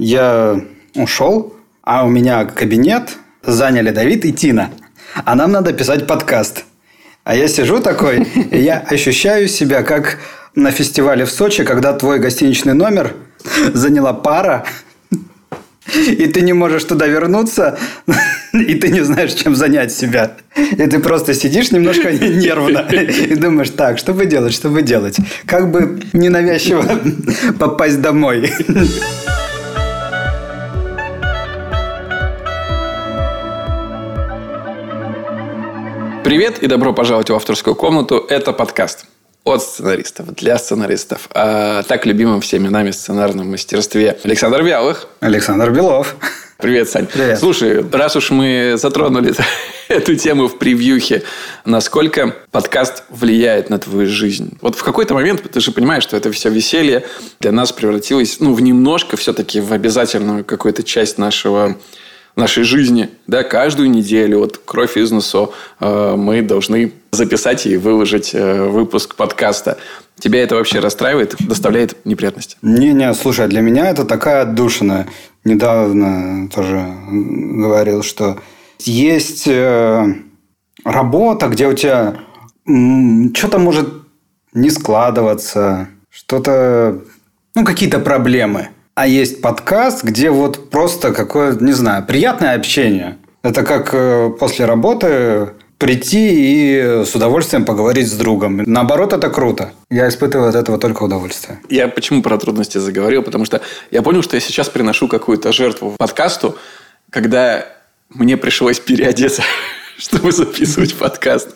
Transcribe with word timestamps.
Я 0.00 0.58
ушел, 0.94 1.54
а 1.82 2.06
у 2.06 2.08
меня 2.08 2.46
кабинет 2.46 3.18
заняли 3.42 3.90
Давид 3.90 4.24
и 4.24 4.32
Тина. 4.32 4.70
А 5.26 5.34
нам 5.34 5.52
надо 5.52 5.74
писать 5.74 6.06
подкаст. 6.06 6.64
А 7.22 7.36
я 7.36 7.48
сижу 7.48 7.80
такой, 7.80 8.22
и 8.50 8.58
я 8.58 8.78
ощущаю 8.78 9.46
себя 9.46 9.82
как 9.82 10.16
на 10.54 10.70
фестивале 10.70 11.26
в 11.26 11.30
Сочи, 11.30 11.64
когда 11.64 11.92
твой 11.92 12.18
гостиничный 12.18 12.72
номер 12.72 13.14
заняла 13.74 14.14
пара, 14.14 14.64
и 15.94 16.26
ты 16.28 16.40
не 16.40 16.54
можешь 16.54 16.84
туда 16.84 17.06
вернуться, 17.06 17.78
и 18.54 18.76
ты 18.76 18.88
не 18.88 19.04
знаешь, 19.04 19.34
чем 19.34 19.54
занять 19.54 19.92
себя. 19.92 20.32
И 20.56 20.76
ты 20.76 20.98
просто 20.98 21.34
сидишь 21.34 21.72
немножко 21.72 22.10
нервно 22.10 22.88
и 22.90 23.34
думаешь, 23.34 23.68
так, 23.68 23.98
что 23.98 24.14
бы 24.14 24.24
делать, 24.24 24.54
что 24.54 24.70
бы 24.70 24.80
делать? 24.80 25.18
Как 25.44 25.70
бы 25.70 26.00
ненавязчиво 26.14 26.86
попасть 27.58 28.00
домой? 28.00 28.50
Привет 36.30 36.62
и 36.62 36.68
добро 36.68 36.92
пожаловать 36.92 37.28
в 37.28 37.34
авторскую 37.34 37.74
комнату. 37.74 38.24
Это 38.28 38.52
подкаст 38.52 39.04
от 39.42 39.64
сценаристов, 39.64 40.32
для 40.36 40.58
сценаристов. 40.58 41.28
О 41.34 41.82
так 41.82 42.06
любимом 42.06 42.40
всеми 42.40 42.68
нами 42.68 42.92
сценарном 42.92 43.50
мастерстве 43.50 44.16
Александр 44.22 44.62
Вялых. 44.62 45.08
Александр 45.18 45.72
Белов. 45.72 46.14
Привет, 46.56 46.88
Сань. 46.88 47.08
Привет. 47.08 47.40
Слушай, 47.40 47.84
раз 47.90 48.14
уж 48.14 48.30
мы 48.30 48.74
затронули 48.76 49.34
эту 49.88 50.14
тему 50.14 50.46
в 50.46 50.56
превьюхе, 50.56 51.24
насколько 51.64 52.36
подкаст 52.52 53.02
влияет 53.08 53.68
на 53.68 53.80
твою 53.80 54.06
жизнь? 54.06 54.56
Вот 54.60 54.76
в 54.76 54.84
какой-то 54.84 55.14
момент 55.14 55.42
ты 55.50 55.58
же 55.58 55.72
понимаешь, 55.72 56.04
что 56.04 56.16
это 56.16 56.30
все 56.30 56.48
веселье 56.48 57.06
для 57.40 57.50
нас 57.50 57.72
превратилось, 57.72 58.38
ну, 58.38 58.54
в 58.54 58.62
немножко 58.62 59.16
все-таки 59.16 59.60
в 59.60 59.72
обязательную 59.72 60.44
какую-то 60.44 60.84
часть 60.84 61.18
нашего 61.18 61.76
нашей 62.36 62.64
жизни, 62.64 63.10
да, 63.26 63.42
каждую 63.42 63.90
неделю, 63.90 64.40
вот 64.40 64.58
кровь 64.64 64.96
из 64.96 65.10
носу, 65.10 65.52
э, 65.80 66.14
мы 66.16 66.42
должны 66.42 66.92
записать 67.12 67.66
и 67.66 67.76
выложить 67.76 68.30
э, 68.34 68.68
выпуск 68.68 69.14
подкаста. 69.16 69.78
Тебя 70.18 70.42
это 70.42 70.54
вообще 70.54 70.80
расстраивает, 70.80 71.36
доставляет 71.40 72.04
неприятности? 72.04 72.56
Не-не, 72.62 73.12
слушай, 73.14 73.48
для 73.48 73.60
меня 73.60 73.88
это 73.88 74.04
такая 74.04 74.42
отдушина. 74.42 75.06
Недавно 75.44 76.48
тоже 76.48 76.84
говорил, 77.10 78.02
что 78.02 78.38
есть 78.80 79.48
э, 79.48 80.14
работа, 80.84 81.48
где 81.48 81.66
у 81.66 81.74
тебя 81.74 82.16
что-то 82.66 83.58
может 83.58 83.88
не 84.52 84.70
складываться, 84.70 85.88
что-то, 86.10 87.00
ну, 87.54 87.64
какие-то 87.64 87.98
проблемы– 87.98 88.68
а 89.00 89.06
есть 89.06 89.40
подкаст, 89.40 90.04
где 90.04 90.28
вот 90.28 90.68
просто 90.68 91.14
какое, 91.14 91.54
не 91.54 91.72
знаю, 91.72 92.04
приятное 92.04 92.54
общение. 92.54 93.16
Это 93.42 93.62
как 93.62 93.94
э, 93.94 94.28
после 94.38 94.66
работы 94.66 95.54
прийти 95.78 96.28
и 96.34 97.04
с 97.06 97.14
удовольствием 97.14 97.64
поговорить 97.64 98.06
с 98.08 98.12
другом. 98.12 98.58
Наоборот, 98.66 99.14
это 99.14 99.30
круто. 99.30 99.72
Я 99.88 100.06
испытываю 100.06 100.50
от 100.50 100.54
этого 100.54 100.76
только 100.76 101.04
удовольствие. 101.04 101.60
Я 101.70 101.88
почему 101.88 102.20
про 102.20 102.36
трудности 102.36 102.76
заговорил? 102.76 103.22
Потому 103.22 103.46
что 103.46 103.62
я 103.90 104.02
понял, 104.02 104.22
что 104.22 104.36
я 104.36 104.40
сейчас 104.40 104.68
приношу 104.68 105.08
какую-то 105.08 105.50
жертву 105.50 105.94
подкасту, 105.96 106.58
когда 107.08 107.64
мне 108.10 108.36
пришлось 108.36 108.80
переодеться, 108.80 109.42
чтобы 109.96 110.30
записывать 110.30 110.94
подкаст. 110.94 111.48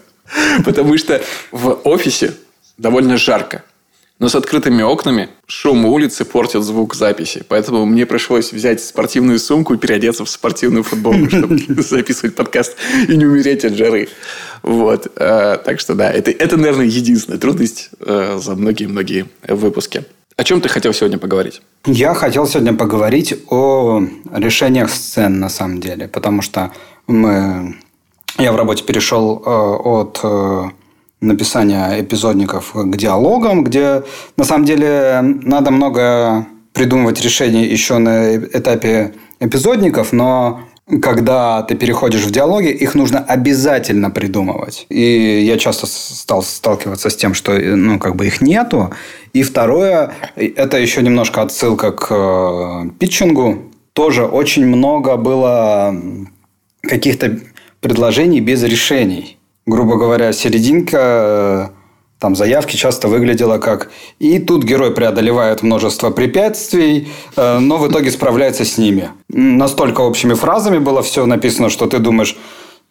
Потому 0.65 0.97
что 0.97 1.21
в 1.53 1.81
офисе 1.85 2.33
довольно 2.79 3.19
жарко. 3.19 3.65
Но 4.21 4.29
с 4.29 4.35
открытыми 4.37 4.83
окнами 4.83 5.29
шум 5.47 5.85
улицы 5.87 6.25
портит 6.25 6.63
звук 6.63 6.95
записи. 6.95 7.43
Поэтому 7.49 7.85
мне 7.85 8.07
пришлось 8.07 8.53
взять 8.53 8.81
спортивную 8.81 9.41
сумку 9.41 9.75
и 9.75 9.77
переодеться 9.77 10.25
в 10.25 10.31
спортивную 10.31 10.85
футболку, 10.85 11.29
чтобы 11.31 11.59
записывать 11.83 12.37
подкаст 12.37 12.77
и 13.09 13.17
не 13.17 13.27
умереть 13.27 13.65
от 13.65 13.75
жары. 13.75 14.09
Вот. 14.63 15.13
Э, 15.17 15.59
так 15.65 15.81
что 15.81 15.95
да, 15.95 16.13
это, 16.13 16.31
это 16.31 16.57
наверное, 16.57 16.87
единственная 16.87 17.41
трудность 17.41 17.91
э, 18.01 18.39
за 18.41 18.55
многие-многие 18.55 19.27
выпуски. 19.49 20.05
О 20.37 20.45
чем 20.45 20.61
ты 20.61 20.69
хотел 20.69 20.93
сегодня 20.93 21.19
поговорить? 21.19 21.61
Я 21.85 22.15
хотел 22.15 22.47
сегодня 22.47 22.73
поговорить 22.73 23.35
о 23.51 24.01
решениях 24.33 24.91
сцен, 24.91 25.41
на 25.41 25.49
самом 25.49 25.81
деле. 25.81 26.07
Потому 26.07 26.41
что 26.41 26.73
мы... 27.09 27.77
я 28.39 28.53
в 28.53 28.57
работе 28.57 28.85
перешел 28.85 29.43
э, 29.45 29.51
от 29.51 30.73
написания 31.21 32.01
эпизодников 32.01 32.73
к 32.75 32.97
диалогам, 32.97 33.65
где 33.65 34.03
на 34.37 34.45
самом 34.45 34.65
деле 34.65 35.21
надо 35.23 35.71
много 35.71 36.47
придумывать 36.73 37.21
решений 37.23 37.65
еще 37.65 37.99
на 37.99 38.37
этапе 38.37 39.15
эпизодников, 39.41 40.13
но 40.13 40.61
когда 41.01 41.63
ты 41.63 41.77
переходишь 41.77 42.25
в 42.25 42.31
диалоги, 42.31 42.69
их 42.69 42.95
нужно 42.95 43.21
обязательно 43.21 44.11
придумывать. 44.11 44.87
И 44.91 45.43
я 45.47 45.57
часто 45.57 45.87
стал 45.87 46.43
сталкиваться 46.43 47.09
с 47.09 47.17
тем, 47.17 47.33
что 47.33 47.53
ну, 47.53 47.99
как 47.99 48.17
бы 48.17 48.27
их 48.27 48.43
нету. 48.43 48.93
И 49.33 49.43
второе, 49.43 50.13
это 50.37 50.77
еще 50.77 51.03
немножко 51.03 51.41
отсылка 51.41 51.91
к 51.91 52.09
э, 52.11 52.91
питчингу. 52.99 53.73
Тоже 53.95 54.27
очень 54.27 54.67
много 54.67 55.17
было 55.17 55.97
каких-то 56.83 57.39
предложений 57.81 58.41
без 58.41 58.63
решений 58.63 59.39
грубо 59.67 59.97
говоря, 59.97 60.33
серединка 60.33 60.99
э, 61.01 61.69
там 62.19 62.37
заявки 62.37 62.77
часто 62.77 63.09
выглядела 63.09 63.59
как 63.59 63.91
«И 64.19 64.39
тут 64.39 64.65
герой 64.65 64.93
преодолевает 64.93 65.63
множество 65.63 66.11
препятствий, 66.11 67.09
э, 67.37 67.59
но 67.59 67.79
в 67.79 67.91
итоге 67.91 68.11
справляется 68.11 68.65
с 68.65 68.79
ними». 68.79 69.11
Настолько 69.29 70.01
общими 70.03 70.35
фразами 70.35 70.79
было 70.79 71.03
все 71.03 71.27
написано, 71.27 71.71
что 71.71 71.87
ты 71.87 71.99
думаешь 71.99 72.37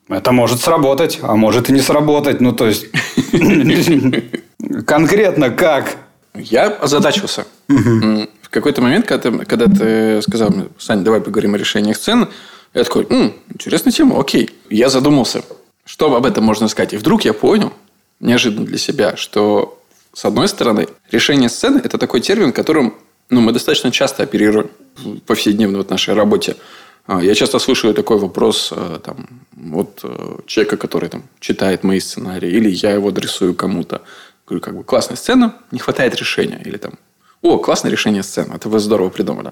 это 0.10 0.32
может 0.32 0.60
сработать, 0.60 1.20
а 1.22 1.36
может 1.36 1.70
и 1.70 1.74
не 1.74 1.80
сработать. 1.80 2.42
Ну, 2.42 2.52
то 2.52 2.68
есть, 2.68 2.88
конкретно 4.86 5.50
как? 5.50 5.98
Я 6.36 6.68
озадачился. 6.68 7.46
В 7.68 8.50
какой-то 8.50 8.82
момент, 8.82 9.08
когда 9.08 9.32
ты, 9.32 9.46
когда 9.46 9.66
ты 9.66 10.22
сказал 10.22 10.50
мне, 10.50 10.66
Сань, 10.78 11.04
давай 11.04 11.22
поговорим 11.22 11.56
о 11.56 11.58
решениях 11.58 11.98
сцены, 11.98 12.28
я 12.74 12.84
такой, 12.84 13.08
интересная 13.50 13.92
тема, 13.92 14.20
окей. 14.20 14.50
Я 14.70 14.90
задумался. 14.90 15.44
Что 15.86 16.16
об 16.16 16.26
этом 16.26 16.44
можно 16.44 16.68
сказать? 16.68 16.94
И 16.94 16.98
вдруг 16.98 17.26
я 17.26 17.34
понял, 17.34 17.74
неожиданно 18.20 18.66
для 18.66 18.78
себя, 18.78 19.18
что, 19.18 19.82
с 20.14 20.26
одной 20.26 20.48
стороны, 20.48 20.88
решение 21.12 21.50
сцены– 21.50 21.82
это 21.84 21.98
такой 21.98 22.22
термин, 22.22 22.54
которым 22.54 22.96
ну, 23.30 23.42
мы 23.42 23.52
достаточно 23.52 23.92
часто 23.92 24.24
оперируем 24.24 24.70
в 24.96 25.20
повседневной 25.20 25.78
вот 25.78 25.90
нашей 25.90 26.14
работе. 26.14 26.56
А, 27.06 27.22
я 27.22 27.36
часто 27.36 27.60
слышу 27.60 27.94
такой 27.94 28.18
вопрос 28.18 28.72
э, 28.72 29.00
там, 29.04 29.28
от 29.74 30.00
э, 30.04 30.38
человека, 30.46 30.78
который 30.78 31.10
там, 31.10 31.24
читает 31.40 31.84
мои 31.84 32.00
сценарии, 32.00 32.50
или 32.50 32.70
я 32.70 32.92
его 32.92 33.10
адресую 33.10 33.56
кому-то. 33.56 34.02
Говорю, 34.48 34.62
как 34.62 34.78
бы, 34.78 34.84
классная 34.84 35.18
сцена, 35.18 35.56
не 35.72 35.80
хватает 35.80 36.16
решения. 36.16 36.62
Или 36.64 36.78
там, 36.78 36.94
о, 37.42 37.58
классное 37.58 37.92
решение 37.92 38.24
сцены, 38.24 38.54
это 38.54 38.70
вы 38.70 38.80
здорово 38.80 39.10
придумали. 39.10 39.52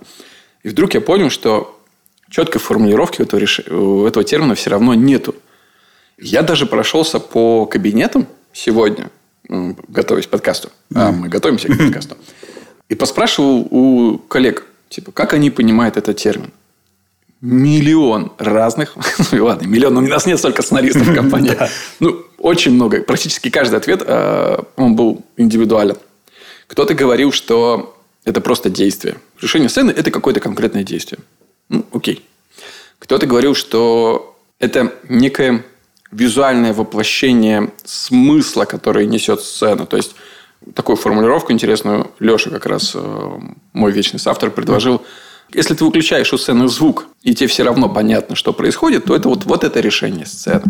И 0.63 0.69
вдруг 0.69 0.94
я 0.94 1.02
понял, 1.02 1.30
что 1.30 1.78
четкой 2.30 2.62
формулировки 2.62 3.22
у 3.22 3.25
этого, 3.25 3.40
реш... 3.40 3.59
у 3.69 4.06
этого 4.06 4.24
термина 4.24 4.56
все 4.56 4.69
равно 4.69 4.94
нету. 4.94 5.36
Я 6.22 6.44
даже 6.44 6.68
прошелся 6.68 7.20
по 7.20 7.66
кабинетам 7.66 8.28
сегодня, 8.54 9.09
готовясь 9.50 10.28
к 10.28 10.30
подкасту. 10.30 10.70
А, 10.94 11.12
мы 11.12 11.30
готовимся 11.30 11.68
к 11.68 11.76
подкасту. 11.76 12.16
И 12.90 12.96
поспрашивал 12.96 13.68
у 13.72 14.20
коллег, 14.20 14.68
типа, 14.90 15.12
как 15.12 15.34
они 15.34 15.50
понимают 15.50 15.98
этот 15.98 16.18
термин. 16.18 16.52
Миллион 17.42 18.34
разных, 18.38 18.96
ну 19.31 19.46
ладно, 19.46 19.66
миллион, 19.66 19.98
у 19.98 20.02
нас 20.02 20.28
нет 20.28 20.38
столько 20.38 20.62
сценаристов 20.62 21.08
в 21.08 21.16
компании. 21.16 21.58
Ну, 22.00 22.24
очень 22.38 22.74
много. 22.74 23.02
Практически 23.02 23.50
каждый 23.50 23.78
ответ, 23.78 24.04
а, 24.06 24.64
он 24.76 24.96
был 24.96 25.26
индивидуален. 25.38 25.98
Кто-то 26.68 26.94
говорил, 26.94 27.31
что 27.31 27.98
это 28.26 28.42
просто 28.42 28.70
действие. 28.70 29.18
Решение 29.42 29.70
сцены– 29.70 29.90
это 29.98 30.12
какое-то 30.12 30.40
конкретное 30.40 30.84
действие. 30.84 31.20
Ну, 31.68 31.84
окей. 31.92 32.24
Кто-то 33.00 33.25
говорил, 33.25 33.56
что 33.56 34.38
это 34.60 34.94
некое 35.10 35.66
визуальное 36.12 36.74
воплощение 36.74 37.72
смысла, 37.84 38.66
который 38.66 39.06
несет 39.06 39.42
сцена. 39.42 39.86
То 39.86 39.98
есть, 39.98 40.16
такую 40.75 40.96
формулировку 40.96 41.52
интересную 41.52 42.12
Леша 42.19 42.50
как 42.50 42.66
раз, 42.66 42.92
э, 42.96 43.40
мой 43.74 43.92
вечный 43.92 44.19
соавтор, 44.19 44.52
предложил. 44.52 45.02
Если 45.54 45.74
ты 45.74 45.84
выключаешь 45.84 46.31
у 46.34 46.38
сцены 46.38 46.68
звук, 46.68 47.08
и 47.24 47.34
тебе 47.34 47.48
все 47.48 47.63
равно 47.63 47.90
понятно, 47.90 48.36
что 48.36 48.54
происходит, 48.54 49.06
то 49.06 49.16
это 49.16 49.28
вот, 49.28 49.46
вот 49.46 49.63
это 49.63 49.80
решение 49.80 50.25
сцены. 50.25 50.63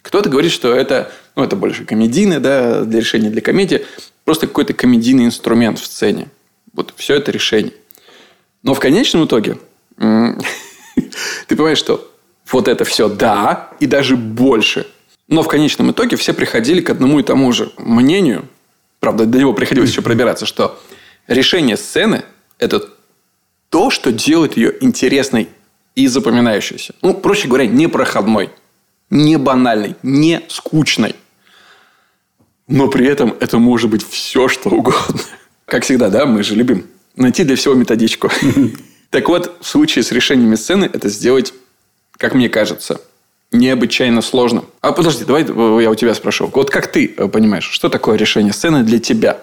Кто-то 0.00 0.30
говорит, 0.30 0.52
что 0.52 0.72
это, 0.72 1.12
ну, 1.36 1.44
это 1.44 1.56
больше 1.56 1.84
комедийное, 1.84 2.40
да, 2.40 2.84
для 2.84 3.00
решения 3.00 3.28
для 3.28 3.42
комедии, 3.42 3.84
просто 4.24 4.46
какой-то 4.46 4.72
комедийный 4.72 5.26
инструмент 5.26 5.78
в 5.78 5.84
сцене. 5.84 6.28
Вот 6.72 6.94
все 6.96 7.16
это 7.16 7.30
решение. 7.30 7.74
Но 8.62 8.72
в 8.72 8.80
конечном 8.80 9.26
итоге 9.26 9.58
ты 9.98 10.36
понимаешь, 11.48 11.78
что 11.78 12.07
вот 12.50 12.68
это 12.68 12.84
все 12.84 13.08
да, 13.08 13.70
и 13.80 13.86
даже 13.86 14.16
больше. 14.16 14.86
Но 15.28 15.42
в 15.42 15.48
конечном 15.48 15.90
итоге 15.90 16.16
все 16.16 16.32
приходили 16.32 16.80
к 16.80 16.90
одному 16.90 17.20
и 17.20 17.22
тому 17.22 17.52
же 17.52 17.70
мнению, 17.76 18.48
правда, 19.00 19.26
до 19.26 19.38
него 19.38 19.52
приходилось 19.52 19.90
еще 19.90 20.02
пробираться, 20.02 20.46
что 20.46 20.80
решение 21.26 21.76
сцены– 21.76 22.24
это 22.58 22.88
то, 23.68 23.90
что 23.90 24.12
делает 24.12 24.56
ее 24.56 24.74
интересной 24.80 25.48
и 25.94 26.06
запоминающейся. 26.06 26.94
Ну, 27.02 27.12
проще 27.12 27.48
говоря, 27.48 27.66
не 27.66 27.86
проходной, 27.86 28.50
не 29.10 29.36
банальной, 29.36 29.96
не 30.02 30.42
скучной. 30.48 31.14
Но 32.66 32.88
при 32.88 33.06
этом 33.06 33.34
это 33.40 33.58
может 33.58 33.90
быть 33.90 34.06
все, 34.08 34.48
что 34.48 34.70
угодно. 34.70 35.20
Как 35.64 35.84
всегда, 35.84 36.08
да, 36.08 36.24
мы 36.24 36.42
же 36.42 36.54
любим 36.54 36.86
найти 37.16 37.44
для 37.44 37.56
всего 37.56 37.74
методичку. 37.74 38.30
Так 39.10 39.30
вот, 39.30 39.56
в 39.62 39.66
случае 39.66 40.02
с 40.02 40.12
решениями 40.12 40.54
сцены 40.54 40.84
это 40.84 41.08
сделать, 41.08 41.54
как 42.18 42.34
мне 42.34 42.48
кажется, 42.48 43.00
необычайно 43.52 44.20
сложно. 44.20 44.64
А 44.80 44.92
подожди, 44.92 45.24
давай 45.24 45.44
я 45.82 45.90
у 45.90 45.94
тебя 45.94 46.14
спрошу. 46.14 46.50
Вот 46.52 46.70
как 46.70 46.88
ты 46.88 47.14
э, 47.16 47.28
понимаешь, 47.28 47.64
что 47.64 47.88
такое 47.88 48.18
решение 48.18 48.52
сцены 48.52 48.82
для 48.82 48.98
тебя? 48.98 49.38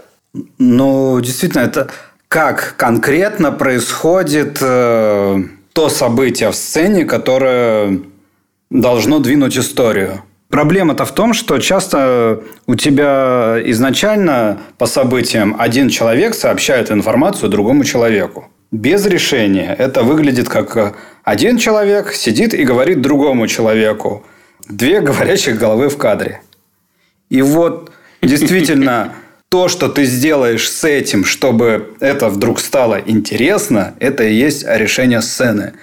Ну, 0.60 1.20
действительно, 1.22 1.62
это 1.62 1.90
как 2.28 2.76
конкретно 2.78 3.52
происходит 3.52 4.60
э, 4.62 5.44
то 5.74 5.90
событие 5.90 6.52
в 6.52 6.56
сцене, 6.56 7.06
которое 7.06 8.00
должно 8.70 9.20
двинуть 9.20 9.58
историю. 9.58 10.22
Проблема-то 10.50 11.06
в 11.06 11.14
том, 11.14 11.34
что 11.34 11.58
часто 11.60 12.42
у 12.68 12.76
тебя 12.76 13.58
изначально 13.66 14.60
по 14.78 14.86
событиям 14.86 15.56
один 15.58 15.90
человек 15.90 16.36
сообщает 16.36 16.92
информацию 16.92 17.50
другому 17.50 17.84
человеку. 17.84 18.50
Без 18.72 19.06
решения 19.06 19.76
это 19.78 20.04
выглядит 20.04 20.50
как 20.50 20.96
один 21.26 21.58
человек 21.58 22.14
сидит 22.14 22.54
и 22.54 22.64
говорит 22.64 23.02
другому 23.02 23.48
человеку. 23.48 24.24
Две 24.70 25.02
говорящих 25.02 25.58
головы 25.58 25.90
в 25.90 25.98
кадре. 25.98 26.42
И 27.32 27.42
вот 27.42 27.92
действительно 28.22 29.12
то, 29.50 29.68
что 29.68 29.90
ты 29.90 30.06
сделаешь 30.06 30.70
с 30.70 30.84
этим, 30.84 31.26
чтобы 31.26 31.96
это 32.00 32.30
вдруг 32.30 32.60
стало 32.60 33.02
интересно, 33.04 33.96
это 34.00 34.24
и 34.24 34.36
есть 34.36 34.66
решение 34.68 35.24
сцены. 35.24 35.74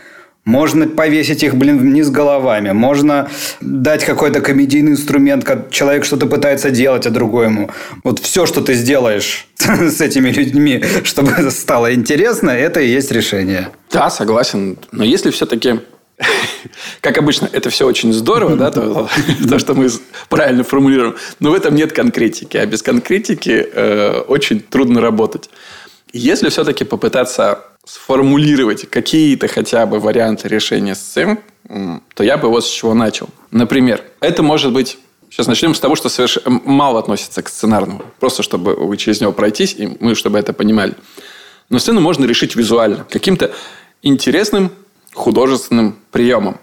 Можно 0.44 0.88
повесить 0.88 1.44
их, 1.44 1.54
блин, 1.54 1.78
вниз 1.78 2.10
головами. 2.10 2.72
Можно 2.72 3.30
дать 3.60 4.04
какой-то 4.04 4.40
комедийный 4.40 4.92
инструмент, 4.92 5.44
как 5.44 5.70
человек 5.70 6.04
что-то 6.04 6.26
пытается 6.26 6.70
делать, 6.70 7.06
а 7.06 7.10
другой 7.10 7.46
ему. 7.46 7.70
Вот 8.02 8.18
все, 8.18 8.44
что 8.46 8.60
ты 8.60 8.74
сделаешь 8.74 9.46
с 9.56 10.00
этими 10.00 10.30
людьми, 10.30 10.82
чтобы 11.04 11.50
стало 11.50 11.94
интересно, 11.94 12.50
это 12.50 12.80
и 12.80 12.88
есть 12.88 13.12
решение. 13.12 13.68
Да, 13.92 14.10
согласен. 14.10 14.78
Но 14.90 15.04
если 15.04 15.30
все-таки 15.30 15.80
как 17.00 17.18
обычно, 17.18 17.48
это 17.52 17.70
все 17.70 17.86
очень 17.86 18.12
здорово, 18.12 18.56
да, 18.56 18.70
то, 18.70 19.08
то, 19.48 19.58
что 19.58 19.74
мы 19.74 19.88
правильно 20.28 20.64
формулируем, 20.64 21.16
но 21.40 21.50
в 21.50 21.54
этом 21.54 21.74
нет 21.74 21.92
конкретики, 21.92 22.56
а 22.56 22.66
без 22.66 22.82
конкретики 22.82 23.66
э, 23.72 24.20
очень 24.26 24.60
трудно 24.60 25.00
работать. 25.00 25.50
Если 26.12 26.50
все-таки 26.50 26.84
попытаться 26.84 27.60
сформулировать 27.86 28.88
какие-то 28.88 29.48
хотя 29.48 29.86
бы 29.86 29.98
варианты 29.98 30.48
решения 30.48 30.94
сцен, 30.94 31.38
то 32.14 32.22
я 32.22 32.36
бы 32.36 32.48
вот 32.48 32.64
с 32.64 32.68
чего 32.68 32.94
начал. 32.94 33.28
Например, 33.50 34.02
это 34.20 34.42
может 34.42 34.72
быть... 34.72 34.98
Сейчас 35.30 35.46
начнем 35.46 35.74
с 35.74 35.80
того, 35.80 35.96
что 35.96 36.10
совершенно 36.10 36.60
мало 36.66 36.98
относится 36.98 37.42
к 37.42 37.48
сценарному. 37.48 38.02
Просто 38.20 38.42
чтобы 38.42 38.74
вы 38.74 38.98
через 38.98 39.22
него 39.22 39.32
пройтись, 39.32 39.74
и 39.78 39.96
мы 39.98 40.14
чтобы 40.14 40.38
это 40.38 40.52
понимали. 40.52 40.92
Но 41.70 41.78
сцену 41.78 42.02
можно 42.02 42.26
решить 42.26 42.54
визуально. 42.54 43.06
Каким-то 43.08 43.50
интересным 44.02 44.70
художественным 45.14 45.96
приемом. 46.10 46.58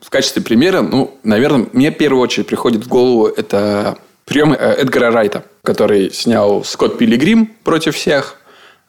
В 0.00 0.08
качестве 0.08 0.40
примера, 0.40 0.80
ну, 0.80 1.18
наверное, 1.24 1.66
мне 1.74 1.90
в 1.90 1.98
первую 1.98 2.22
очередь 2.22 2.46
приходит 2.46 2.86
в 2.86 2.88
голову 2.88 3.26
это 3.26 3.98
приемы 4.24 4.56
э, 4.56 4.76
Эдгара 4.76 5.10
Райта, 5.10 5.44
который 5.62 6.10
снял 6.10 6.64
«Скотт 6.64 6.96
Пилигрим 6.96 7.50
против 7.64 7.96
всех», 7.96 8.39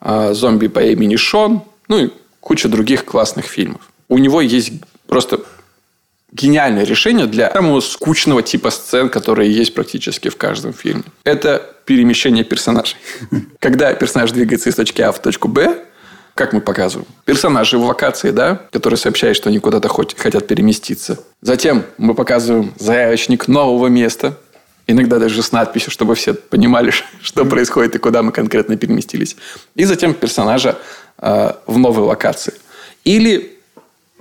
зомби 0.02 0.68
по 0.68 0.80
имени 0.80 1.16
Шон, 1.16 1.64
ну 1.88 2.06
и 2.06 2.10
куча 2.40 2.68
других 2.68 3.06
классных 3.06 3.46
фильмов. 3.46 3.82
У 4.10 4.18
него 4.18 4.42
есть 4.42 4.74
просто 5.08 5.42
гениальное 6.32 6.84
решение 6.84 7.28
для 7.28 7.52
самого 7.52 7.82
скучного 7.82 8.42
типа 8.42 8.72
сцен, 8.72 9.10
которые 9.10 9.52
есть 9.52 9.74
практически 9.74 10.30
в 10.30 10.38
каждом 10.38 10.74
фильме. 10.74 11.04
Это 11.24 11.70
перемещение 11.86 12.44
персонажей. 12.44 12.98
Когда 13.60 13.94
персонаж 13.94 14.32
двигается 14.32 14.70
из 14.70 14.76
точки 14.76 15.02
А 15.02 15.12
в 15.12 15.22
точку 15.22 15.48
Б, 15.48 15.86
как 16.36 16.54
мы 16.54 16.62
показываем? 16.62 17.08
Персонажи 17.26 17.78
в 17.78 17.84
локации, 17.84 18.32
да, 18.32 18.62
которые 18.72 18.98
сообщают, 18.98 19.36
что 19.36 19.50
они 19.50 19.60
куда-то 19.60 19.90
хотят 19.90 20.48
переместиться. 20.48 21.20
Затем 21.42 21.84
мы 21.98 22.16
показываем 22.16 22.74
заявочник 22.80 23.48
нового 23.48 23.88
места, 23.88 24.38
Иногда 24.92 25.20
даже 25.20 25.42
с 25.42 25.52
надписью, 25.54 25.92
чтобы 25.92 26.16
все 26.16 26.34
понимали, 26.34 26.92
что 27.22 27.46
происходит 27.46 27.96
и 27.96 28.00
куда 28.00 28.22
мы 28.22 28.32
конкретно 28.32 28.76
переместились. 28.76 29.38
И 29.76 29.86
затем 29.86 30.14
персонажа 30.14 30.78
э, 31.18 31.54
в 31.66 31.78
новой 31.78 32.04
локации. 32.04 32.54
Или 33.06 33.58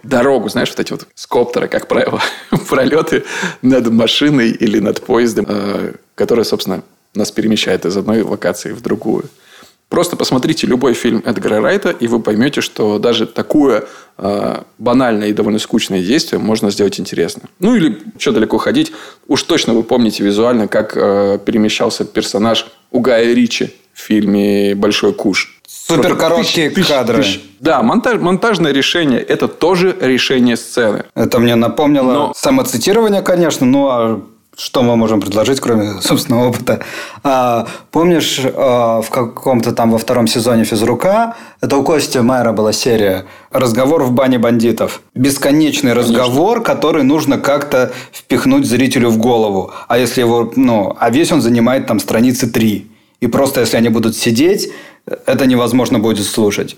дорогу, 0.02 0.48
знаешь, 0.48 0.70
вот 0.70 0.80
эти 0.80 0.92
вот 0.92 1.08
скоптеры, 1.14 1.68
как 1.68 1.88
правило, 1.88 2.22
пролеты 2.68 3.24
над 3.62 3.90
машиной 3.90 4.50
или 4.50 4.78
над 4.78 5.04
поездом, 5.04 5.46
э, 5.48 5.94
которые, 6.14 6.44
собственно, 6.44 6.82
нас 7.14 7.32
перемещает 7.32 7.84
из 7.84 7.96
одной 7.96 8.22
локации 8.22 8.70
в 8.70 8.80
другую. 8.80 9.24
Просто 9.90 10.14
посмотрите 10.16 10.68
любой 10.68 10.94
фильм 10.94 11.20
Эдгара 11.26 11.60
Райта, 11.60 11.90
и 11.90 12.06
вы 12.06 12.20
поймете, 12.20 12.60
что 12.60 13.00
даже 13.00 13.26
такое 13.26 13.84
э, 14.18 14.62
банальное 14.78 15.28
и 15.28 15.32
довольно 15.32 15.58
скучное 15.58 16.00
действие 16.00 16.38
можно 16.38 16.70
сделать 16.70 17.00
интересно. 17.00 17.42
Ну 17.58 17.74
или 17.74 18.00
что 18.16 18.30
далеко 18.30 18.58
ходить, 18.58 18.92
уж 19.26 19.42
точно 19.42 19.74
вы 19.74 19.82
помните 19.82 20.22
визуально, 20.22 20.68
как 20.68 20.96
э, 20.96 21.40
перемещался 21.44 22.04
персонаж 22.04 22.68
у 22.92 23.00
Гая 23.00 23.34
Ричи 23.34 23.74
в 23.92 23.98
фильме 24.00 24.76
«Большой 24.76 25.12
куш». 25.12 25.60
Супер 25.66 26.16
короткие 26.16 26.70
тысяч, 26.70 26.88
кадры. 26.88 27.24
Тысяч, 27.24 27.40
да, 27.58 27.82
монтаж, 27.82 28.20
монтажное 28.20 28.70
решение– 28.70 29.20
это 29.28 29.48
тоже 29.48 29.96
решение 30.00 30.56
сцены. 30.56 31.06
Это 31.16 31.40
мне 31.40 31.56
напомнило 31.56 32.12
но... 32.12 32.32
самоцитирование, 32.36 33.22
конечно, 33.22 33.66
но 33.66 34.24
что 34.60 34.82
мы 34.82 34.94
можем 34.96 35.20
предложить, 35.20 35.58
кроме 35.58 36.02
собственного 36.02 36.48
опыта? 36.48 36.80
А, 37.22 37.66
помнишь, 37.90 38.40
а, 38.44 39.00
в 39.00 39.08
каком-то 39.08 39.72
там 39.72 39.90
во 39.90 39.98
втором 39.98 40.26
сезоне 40.26 40.64
физрука, 40.64 41.34
это 41.62 41.76
у 41.78 41.82
Кости 41.82 42.18
Майера 42.18 42.52
была 42.52 42.72
серия 42.72 43.24
«Разговор 43.50 44.04
в 44.04 44.12
бане 44.12 44.38
бандитов». 44.38 45.00
Бесконечный 45.14 45.92
Конечно. 45.92 46.12
разговор, 46.12 46.62
который 46.62 47.04
нужно 47.04 47.38
как-то 47.38 47.92
впихнуть 48.12 48.66
зрителю 48.66 49.08
в 49.08 49.16
голову. 49.16 49.72
А 49.88 49.96
если 49.96 50.20
его, 50.20 50.52
ну, 50.56 50.94
а 50.98 51.10
весь 51.10 51.32
он 51.32 51.40
занимает 51.40 51.86
там 51.86 51.98
страницы 51.98 52.46
три. 52.46 52.90
И 53.20 53.28
просто 53.28 53.60
если 53.60 53.78
они 53.78 53.88
будут 53.88 54.14
сидеть, 54.14 54.70
это 55.24 55.46
невозможно 55.46 56.00
будет 56.00 56.26
слушать. 56.26 56.76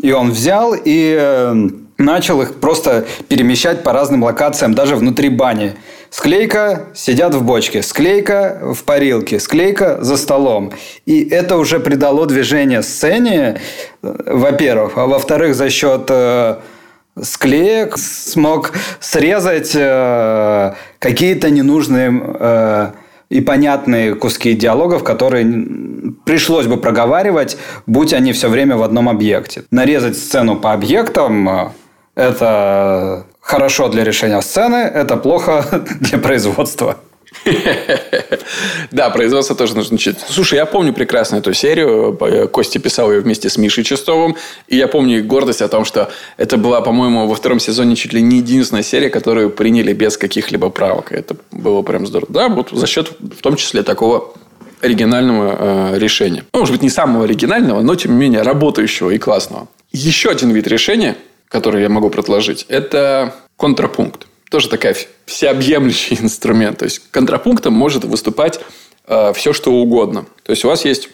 И 0.00 0.12
он 0.12 0.30
взял 0.30 0.74
и 0.74 1.16
э, 1.20 1.70
начал 2.00 2.42
их 2.42 2.54
просто 2.56 3.06
перемещать 3.28 3.82
по 3.82 3.92
разным 3.92 4.24
локациям, 4.24 4.74
даже 4.74 4.96
внутри 4.96 5.28
бани. 5.28 5.74
Склейка 6.10 6.86
сидят 6.92 7.34
в 7.34 7.44
бочке, 7.44 7.82
склейка 7.82 8.74
в 8.74 8.82
парилке, 8.82 9.38
склейка 9.38 9.98
за 10.00 10.16
столом. 10.16 10.72
И 11.06 11.22
это 11.22 11.56
уже 11.56 11.78
придало 11.78 12.26
движение 12.26 12.82
сцене, 12.82 13.60
во-первых. 14.02 14.94
А 14.96 15.06
во-вторых, 15.06 15.54
за 15.54 15.70
счет 15.70 16.06
э, 16.08 16.56
склеек 17.22 17.96
смог 17.96 18.72
срезать 18.98 19.72
э, 19.74 20.72
какие-то 20.98 21.48
ненужные 21.50 22.20
э, 22.40 22.90
и 23.28 23.40
понятные 23.40 24.16
куски 24.16 24.54
диалогов, 24.54 25.04
которые 25.04 25.46
пришлось 26.24 26.66
бы 26.66 26.76
проговаривать, 26.76 27.56
будь 27.86 28.12
они 28.12 28.32
все 28.32 28.48
время 28.48 28.76
в 28.76 28.82
одном 28.82 29.08
объекте. 29.08 29.62
Нарезать 29.70 30.16
сцену 30.16 30.56
по 30.56 30.72
объектам 30.72 31.48
э,– 31.48 31.68
это 32.20 33.26
хорошо 33.40 33.88
для 33.88 34.04
решения 34.04 34.40
сцены, 34.42 34.76
это 34.76 35.16
плохо 35.16 35.64
для 36.00 36.18
производства. 36.18 36.96
Да, 38.90 39.08
производство 39.10 39.54
тоже 39.54 39.76
нужно 39.76 39.94
учить. 39.94 40.18
Слушай, 40.28 40.56
я 40.56 40.66
помню 40.66 40.92
прекрасно 40.92 41.36
эту 41.36 41.54
серию. 41.54 42.18
Костя 42.50 42.80
писал 42.80 43.10
ее 43.12 43.20
вместе 43.20 43.48
с 43.48 43.56
Мишей 43.56 43.84
Чистовым. 43.84 44.36
И 44.66 44.76
я 44.76 44.88
помню 44.88 45.24
гордость 45.24 45.62
о 45.62 45.68
том, 45.68 45.84
что 45.84 46.10
это 46.36 46.56
была, 46.56 46.80
по-моему, 46.80 47.28
во 47.28 47.34
втором 47.34 47.60
сезоне 47.60 47.94
чуть 47.94 48.12
ли 48.12 48.20
не 48.20 48.38
единственная 48.38 48.82
серия, 48.82 49.10
которую 49.10 49.50
приняли 49.50 49.92
без 49.92 50.18
каких-либо 50.18 50.70
правок. 50.70 51.12
это 51.12 51.36
было 51.52 51.82
прям 51.82 52.06
здорово. 52.06 52.32
Да, 52.32 52.48
вот 52.48 52.70
за 52.72 52.86
счет 52.86 53.12
в 53.20 53.40
том 53.42 53.54
числе 53.56 53.84
такого 53.84 54.32
оригинального 54.82 55.92
э, 55.94 55.98
решения. 55.98 56.44
Ну, 56.52 56.60
может 56.60 56.74
быть, 56.74 56.82
не 56.82 56.90
самого 56.90 57.24
оригинального, 57.24 57.80
но, 57.80 57.94
тем 57.94 58.12
не 58.12 58.18
менее, 58.18 58.42
работающего 58.42 59.10
и 59.10 59.18
классного. 59.18 59.68
Еще 59.92 60.30
один 60.30 60.50
вид 60.50 60.66
решения– 60.66 61.16
который 61.50 61.82
я 61.82 61.88
могу 61.88 62.08
предложить, 62.08 62.64
это 62.68 63.34
контрапункт. 63.58 64.26
Тоже 64.50 64.68
такая 64.68 64.96
всеобъемлющий 65.26 66.16
инструмент. 66.20 66.78
То 66.78 66.84
есть 66.86 67.02
контрапунктом 67.10 67.74
может 67.74 68.04
выступать 68.04 68.60
э, 69.06 69.32
все, 69.34 69.52
что 69.52 69.72
угодно. 69.72 70.24
То 70.44 70.52
есть 70.52 70.64
у 70.64 70.68
вас 70.68 70.84
есть 70.84 71.10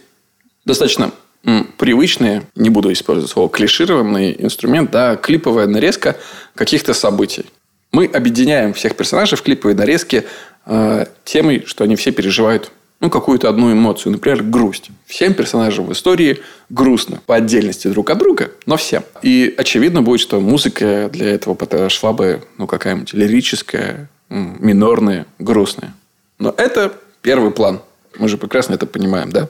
достаточно 0.65 1.11
м, 1.43 1.69
привычные, 1.79 2.43
не 2.55 2.69
буду 2.69 2.93
использовать 2.93 3.31
слово 3.31 3.49
клишированный 3.49 4.37
инструмент, 4.39 4.91
да, 4.91 5.17
клиповая 5.17 5.67
нарезка 5.67 6.17
каких-то 6.55 6.93
событий. 6.93 7.47
Мы 7.93 8.05
объединяем 8.05 8.75
всех 8.75 8.95
персонажей 8.95 9.39
в 9.39 9.43
клиповой 9.43 9.75
нарезке 9.75 10.27
э, 10.67 11.07
темой, 11.25 11.65
что 11.67 11.85
они 11.85 11.97
все 11.97 12.11
переживают 12.11 12.71
ну, 13.01 13.11
какую-то 13.11 13.49
одну 13.49 13.73
эмоцию, 13.73 14.13
например, 14.13 14.43
грусть. 14.43 14.91
Всем 15.05 15.35
персонажам 15.35 15.87
в 15.87 15.93
истории 15.93 16.41
грустно 16.71 17.21
по 17.27 17.35
отдельности 17.35 17.89
друг 17.89 18.11
от 18.11 18.19
друга, 18.19 18.51
но 18.65 18.77
всем. 18.77 19.05
И 19.23 19.55
очевидно 19.57 20.03
будет, 20.03 20.21
что 20.21 20.41
музыка 20.41 21.11
для 21.13 21.33
этого 21.33 21.55
подошла 21.55 22.13
бы, 22.13 22.43
ну, 22.57 22.67
какая-нибудь 22.67 23.13
лирическая, 23.13 24.09
минорная, 24.29 25.27
грустная. 25.39 25.95
Но 26.39 26.55
это 26.57 26.95
первый 27.23 27.51
план. 27.51 27.81
Мы 28.19 28.29
же 28.29 28.39
прекрасно 28.39 28.75
это 28.75 28.87
понимаем, 28.87 29.31
да? 29.31 29.49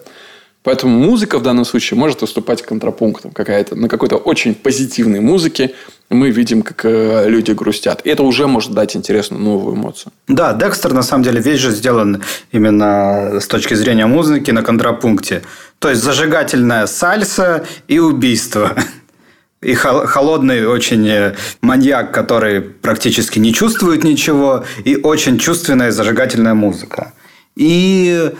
Поэтому 0.67 0.99
музыка 0.99 1.39
в 1.39 1.43
данном 1.43 1.65
случае 1.65 1.97
может 1.97 2.23
выступать 2.23 2.61
контрапунктом. 2.61 3.31
Какая-то, 3.31 3.77
на 3.77 3.89
какой-то 3.89 4.17
очень 4.17 4.53
позитивной 4.53 5.21
музыке 5.21 5.71
мы 6.11 6.31
видим, 6.31 6.63
как 6.63 6.85
э, 6.85 7.29
люди 7.29 7.53
грустят. 7.53 8.01
И 8.05 8.11
это 8.11 8.25
уже 8.25 8.49
может 8.49 8.73
дать 8.73 8.97
интересную 8.97 9.41
новую 9.41 9.77
эмоцию. 9.77 10.13
Да, 10.27 10.55
Декстер, 10.55 10.93
на 10.93 11.03
самом 11.03 11.23
деле, 11.23 11.41
весь 11.41 11.61
же 11.61 11.71
сделан 11.71 12.21
именно 12.51 13.39
с 13.41 13.47
точки 13.47 13.75
зрения 13.75 14.07
музыки 14.07 14.51
на 14.51 14.65
контрапункте. 14.65 15.43
То 15.79 15.89
есть, 15.89 16.03
зажигательная 16.03 16.89
сальса 16.89 17.65
и 17.87 18.01
убийство. 18.01 18.75
И 19.63 19.73
холодный 19.75 20.67
очень 20.67 21.07
э, 21.07 21.37
маньяк, 21.61 22.13
который 22.13 22.61
практически 22.61 23.39
не 23.39 23.55
чувствует 23.55 24.03
ничего, 24.03 24.65
и 24.85 24.97
очень 24.97 25.39
чувственная 25.39 25.93
зажигательная 25.93 26.55
музыка. 26.55 27.13
И 27.55 28.33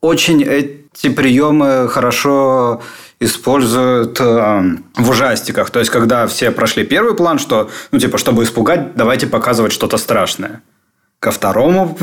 очень 0.00 0.81
эти 0.94 1.08
приемы 1.08 1.88
хорошо 1.88 2.82
используют 3.20 4.20
э, 4.20 4.62
в 4.96 5.10
ужастиках. 5.10 5.70
То 5.70 5.78
есть, 5.78 5.90
когда 5.90 6.26
все 6.26 6.50
прошли 6.50 6.84
первый 6.84 7.14
план, 7.14 7.38
что, 7.38 7.70
ну, 7.90 7.98
типа, 7.98 8.18
чтобы 8.18 8.42
испугать, 8.42 8.94
давайте 8.94 9.26
показывать 9.26 9.72
что-то 9.72 9.96
страшное. 9.96 10.62
Ко 11.20 11.30
второму, 11.30 11.96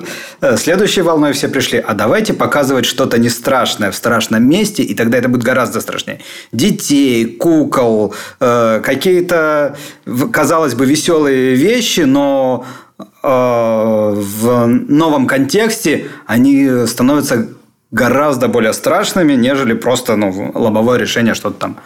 следующей 0.56 1.02
волной 1.02 1.34
все 1.34 1.48
пришли, 1.48 1.78
а 1.78 1.92
давайте 1.92 2.32
показывать 2.32 2.86
что-то 2.86 3.18
не 3.18 3.28
страшное 3.28 3.90
в 3.90 3.94
страшном 3.94 4.48
месте, 4.48 4.82
и 4.82 4.94
тогда 4.94 5.18
это 5.18 5.28
будет 5.28 5.42
гораздо 5.42 5.82
страшнее. 5.82 6.20
Детей, 6.52 7.36
кукол, 7.36 8.14
э, 8.40 8.80
какие-то, 8.82 9.76
казалось 10.32 10.74
бы, 10.74 10.86
веселые 10.86 11.54
вещи, 11.54 12.00
но 12.00 12.64
э, 12.98 13.04
в 13.22 14.66
новом 14.66 15.26
контексте 15.26 16.06
они 16.26 16.86
становятся 16.86 17.48
гораздо 17.92 18.48
более 18.48 18.72
страшными, 18.72 19.34
нежели 19.34 19.74
просто 19.74 20.16
ну, 20.16 20.50
лобовое 20.54 20.98
решение, 20.98 21.34
что-то 21.34 21.58
там 21.58 21.76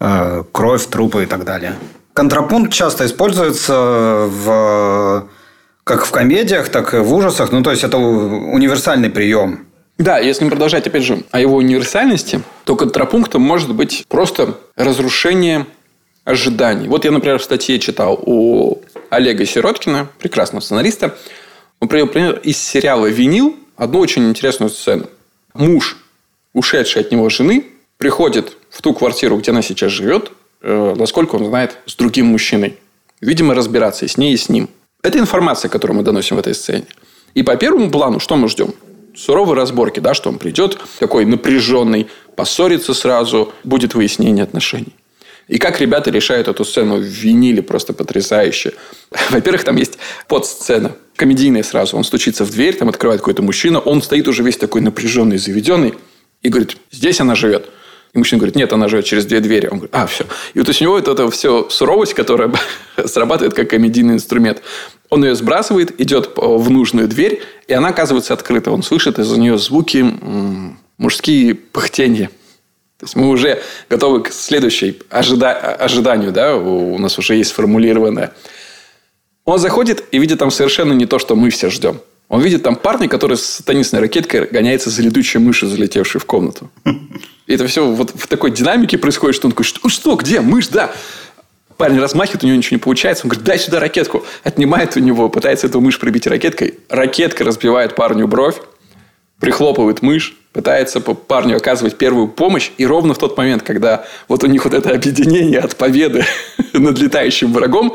э, 0.00 0.44
кровь, 0.52 0.86
трупы 0.86 1.24
и 1.24 1.26
так 1.26 1.44
далее. 1.44 1.74
Контрапункт 2.14 2.72
часто 2.72 3.04
используется 3.04 3.74
в, 4.26 5.28
как 5.84 6.06
в 6.06 6.10
комедиях, 6.10 6.70
так 6.70 6.94
и 6.94 6.98
в 6.98 7.12
ужасах. 7.12 7.52
Ну, 7.52 7.62
то 7.62 7.72
есть, 7.72 7.84
это 7.84 7.98
универсальный 7.98 9.10
прием. 9.10 9.66
Да, 9.98 10.18
если 10.18 10.48
продолжать, 10.48 10.86
опять 10.86 11.02
же, 11.02 11.24
о 11.30 11.40
его 11.40 11.56
универсальности, 11.56 12.42
то 12.64 12.76
контрапунктом 12.76 13.42
может 13.42 13.74
быть 13.74 14.06
просто 14.08 14.58
разрушение 14.76 15.66
ожиданий. 16.24 16.88
Вот 16.88 17.04
я, 17.04 17.10
например, 17.10 17.38
в 17.38 17.44
статье 17.44 17.78
читал 17.78 18.18
у 18.24 18.78
Олега 19.10 19.44
Сироткина, 19.44 20.08
прекрасного 20.18 20.60
сценариста, 20.60 21.16
он 21.80 21.88
привел 21.88 22.06
пример 22.08 22.40
из 22.42 22.58
сериала 22.58 23.06
«Винил» 23.06 23.56
одну 23.76 24.00
очень 24.00 24.28
интересную 24.28 24.70
сцену 24.70 25.06
муж, 25.58 25.96
ушедший 26.52 27.02
от 27.02 27.12
него 27.12 27.28
жены, 27.28 27.66
приходит 27.98 28.56
в 28.70 28.82
ту 28.82 28.94
квартиру, 28.94 29.38
где 29.38 29.50
она 29.50 29.62
сейчас 29.62 29.92
живет, 29.92 30.32
э, 30.62 30.94
насколько 30.96 31.36
он 31.36 31.46
знает, 31.46 31.78
с 31.86 31.94
другим 31.94 32.26
мужчиной. 32.26 32.78
Видимо, 33.20 33.54
разбираться 33.54 34.04
и 34.04 34.08
с 34.08 34.16
ней, 34.16 34.34
и 34.34 34.36
с 34.36 34.48
ним. 34.48 34.68
Это 35.02 35.18
информация, 35.18 35.68
которую 35.68 35.96
мы 35.96 36.02
доносим 36.02 36.36
в 36.36 36.38
этой 36.40 36.54
сцене. 36.54 36.86
И 37.34 37.42
по 37.42 37.56
первому 37.56 37.90
плану 37.90 38.20
что 38.20 38.36
мы 38.36 38.48
ждем? 38.48 38.74
Суровые 39.14 39.56
разборки, 39.56 40.00
да, 40.00 40.14
что 40.14 40.28
он 40.28 40.38
придет 40.38 40.78
такой 40.98 41.24
напряженный, 41.24 42.08
поссорится 42.34 42.92
сразу, 42.92 43.52
будет 43.64 43.94
выяснение 43.94 44.44
отношений. 44.44 44.94
И 45.48 45.58
как 45.58 45.80
ребята 45.80 46.10
решают 46.10 46.48
эту 46.48 46.64
сцену 46.64 46.96
в 46.96 47.02
виниле 47.02 47.62
просто 47.62 47.92
потрясающе. 47.92 48.74
Во-первых, 49.30 49.64
там 49.64 49.76
есть 49.76 49.98
подсцена. 50.26 50.96
Комедийная 51.14 51.62
сразу. 51.62 51.96
Он 51.96 52.04
стучится 52.04 52.44
в 52.44 52.50
дверь, 52.50 52.74
там 52.74 52.88
открывает 52.88 53.20
какой-то 53.20 53.42
мужчина. 53.42 53.78
Он 53.78 54.02
стоит 54.02 54.26
уже 54.28 54.42
весь 54.42 54.56
такой 54.56 54.80
напряженный, 54.80 55.38
заведенный. 55.38 55.94
И 56.42 56.48
говорит, 56.48 56.76
здесь 56.90 57.20
она 57.20 57.34
живет. 57.34 57.68
И 58.12 58.18
мужчина 58.18 58.40
говорит, 58.40 58.56
нет, 58.56 58.72
она 58.72 58.88
живет 58.88 59.04
через 59.04 59.24
две 59.24 59.40
двери. 59.40 59.66
Он 59.66 59.78
говорит, 59.78 59.94
а, 59.94 60.06
все. 60.06 60.24
И 60.54 60.58
вот 60.58 60.68
у 60.68 60.72
него 60.82 60.98
это, 60.98 61.12
это 61.12 61.30
все 61.30 61.68
суровость, 61.70 62.14
которая 62.14 62.52
срабатывает 63.04 63.54
как 63.54 63.70
комедийный 63.70 64.14
инструмент. 64.14 64.62
Он 65.10 65.24
ее 65.24 65.36
сбрасывает, 65.36 66.00
идет 66.00 66.30
в 66.36 66.70
нужную 66.70 67.06
дверь, 67.08 67.42
и 67.68 67.72
она 67.72 67.88
оказывается 67.88 68.34
открыта. 68.34 68.72
Он 68.72 68.82
слышит 68.82 69.18
из-за 69.18 69.38
нее 69.38 69.58
звуки 69.58 70.04
мужские 70.98 71.54
пыхтения. 71.54 72.30
То 72.98 73.04
есть 73.04 73.14
мы 73.14 73.28
уже 73.28 73.62
готовы 73.90 74.22
к 74.22 74.32
следующей 74.32 75.02
ожида... 75.10 75.52
ожиданию, 75.52 76.32
да, 76.32 76.56
у 76.56 76.98
нас 76.98 77.18
уже 77.18 77.34
есть 77.34 77.50
сформулированное. 77.50 78.32
Он 79.44 79.58
заходит 79.58 80.04
и 80.12 80.18
видит 80.18 80.38
там 80.38 80.50
совершенно 80.50 80.92
не 80.92 81.06
то, 81.06 81.18
что 81.18 81.36
мы 81.36 81.50
все 81.50 81.70
ждем. 81.70 82.00
Он 82.28 82.40
видит 82.40 82.62
там 82.62 82.74
парня, 82.74 83.08
который 83.08 83.36
с 83.36 83.62
теннисной 83.64 84.00
ракеткой 84.00 84.46
гоняется 84.46 84.90
за 84.90 85.02
летучей 85.02 85.38
мышью, 85.38 85.68
залетевшей 85.68 86.20
в 86.20 86.24
комнату. 86.24 86.70
И 87.46 87.54
это 87.54 87.66
все 87.68 87.86
вот 87.86 88.10
в 88.14 88.26
такой 88.26 88.50
динамике 88.50 88.98
происходит, 88.98 89.36
что 89.36 89.46
он 89.46 89.52
такой, 89.52 89.64
что, 89.64 89.88
что 89.88 90.16
где, 90.16 90.40
мышь, 90.40 90.68
да. 90.68 90.90
Парень 91.76 92.00
размахивает, 92.00 92.42
у 92.42 92.46
него 92.46 92.56
ничего 92.56 92.76
не 92.76 92.80
получается. 92.80 93.26
Он 93.26 93.28
говорит, 93.28 93.46
дай 93.46 93.58
сюда 93.58 93.78
ракетку. 93.78 94.24
Отнимает 94.42 94.96
у 94.96 95.00
него, 95.00 95.28
пытается 95.28 95.66
эту 95.66 95.80
мышь 95.80 96.00
пробить 96.00 96.26
ракеткой. 96.26 96.78
Ракетка 96.88 97.44
разбивает 97.44 97.94
парню 97.94 98.26
бровь, 98.26 98.56
прихлопывает 99.40 100.02
мышь 100.02 100.36
пытается 100.56 101.00
парню 101.00 101.58
оказывать 101.58 101.98
первую 101.98 102.28
помощь. 102.28 102.70
И 102.78 102.86
ровно 102.86 103.12
в 103.12 103.18
тот 103.18 103.36
момент, 103.36 103.62
когда 103.62 104.06
вот 104.26 104.42
у 104.42 104.46
них 104.46 104.64
вот 104.64 104.72
это 104.72 104.90
объединение 104.90 105.60
от 105.60 105.76
победы 105.76 106.24
над 106.72 106.98
летающим 106.98 107.52
врагом, 107.52 107.94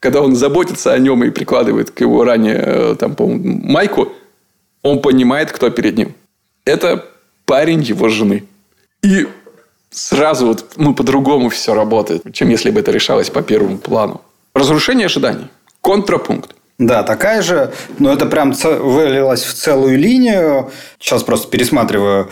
когда 0.00 0.20
он 0.20 0.34
заботится 0.34 0.92
о 0.92 0.98
нем 0.98 1.22
и 1.22 1.30
прикладывает 1.30 1.92
к 1.92 2.00
его 2.00 2.24
ране 2.24 2.54
э, 2.56 2.96
там, 2.98 3.14
по 3.14 3.28
майку, 3.28 4.12
он 4.82 5.00
понимает, 5.00 5.52
кто 5.52 5.70
перед 5.70 5.96
ним. 5.96 6.14
Это 6.64 7.04
парень 7.44 7.82
его 7.82 8.08
жены. 8.08 8.44
И 9.02 9.28
сразу 9.90 10.46
вот, 10.46 10.72
ну, 10.76 10.92
по-другому 10.92 11.50
все 11.50 11.72
работает, 11.72 12.24
чем 12.32 12.48
если 12.48 12.70
бы 12.70 12.80
это 12.80 12.90
решалось 12.90 13.30
по 13.30 13.42
первому 13.42 13.78
плану. 13.78 14.20
Разрушение 14.54 15.06
ожиданий. 15.06 15.46
Контрапункт. 15.82 16.50
Да, 16.78 17.02
такая 17.02 17.40
же, 17.40 17.72
но 17.98 18.12
это 18.12 18.26
прям 18.26 18.52
вылилось 18.52 19.44
в 19.44 19.54
целую 19.54 19.98
линию. 19.98 20.70
Сейчас 20.98 21.22
просто 21.22 21.48
пересматриваю 21.48 22.30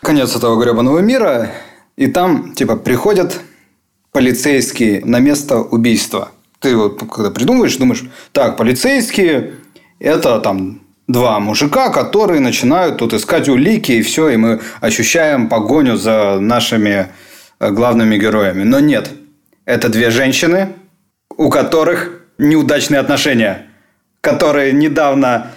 конец 0.00 0.34
этого 0.34 0.62
гребаного 0.62 1.00
мира, 1.00 1.50
и 1.96 2.06
там, 2.06 2.54
типа, 2.54 2.76
приходят 2.76 3.40
полицейские 4.12 5.04
на 5.04 5.20
место 5.20 5.60
убийства. 5.60 6.30
Ты 6.58 6.74
вот 6.74 7.02
когда 7.10 7.30
придумываешь, 7.30 7.76
думаешь, 7.76 8.04
так, 8.32 8.56
полицейские– 8.56 9.54
это 9.98 10.40
там 10.40 10.80
два 11.06 11.38
мужика, 11.40 11.90
которые 11.90 12.40
начинают 12.40 12.98
тут 12.98 13.12
искать 13.12 13.48
улики, 13.48 13.92
и 13.92 14.02
все, 14.02 14.30
и 14.30 14.36
мы 14.36 14.60
ощущаем 14.80 15.48
погоню 15.48 15.96
за 15.96 16.38
нашими 16.40 17.08
э, 17.58 17.70
главными 17.70 18.16
героями. 18.16 18.62
Но 18.62 18.80
нет, 18.80 19.10
это 19.64 19.88
две 19.88 20.10
женщины, 20.10 20.70
у 21.36 21.50
которых 21.50 22.19
неудачные 22.40 23.00
отношения, 23.00 23.66
которые 24.20 24.72
недавно 24.72 25.52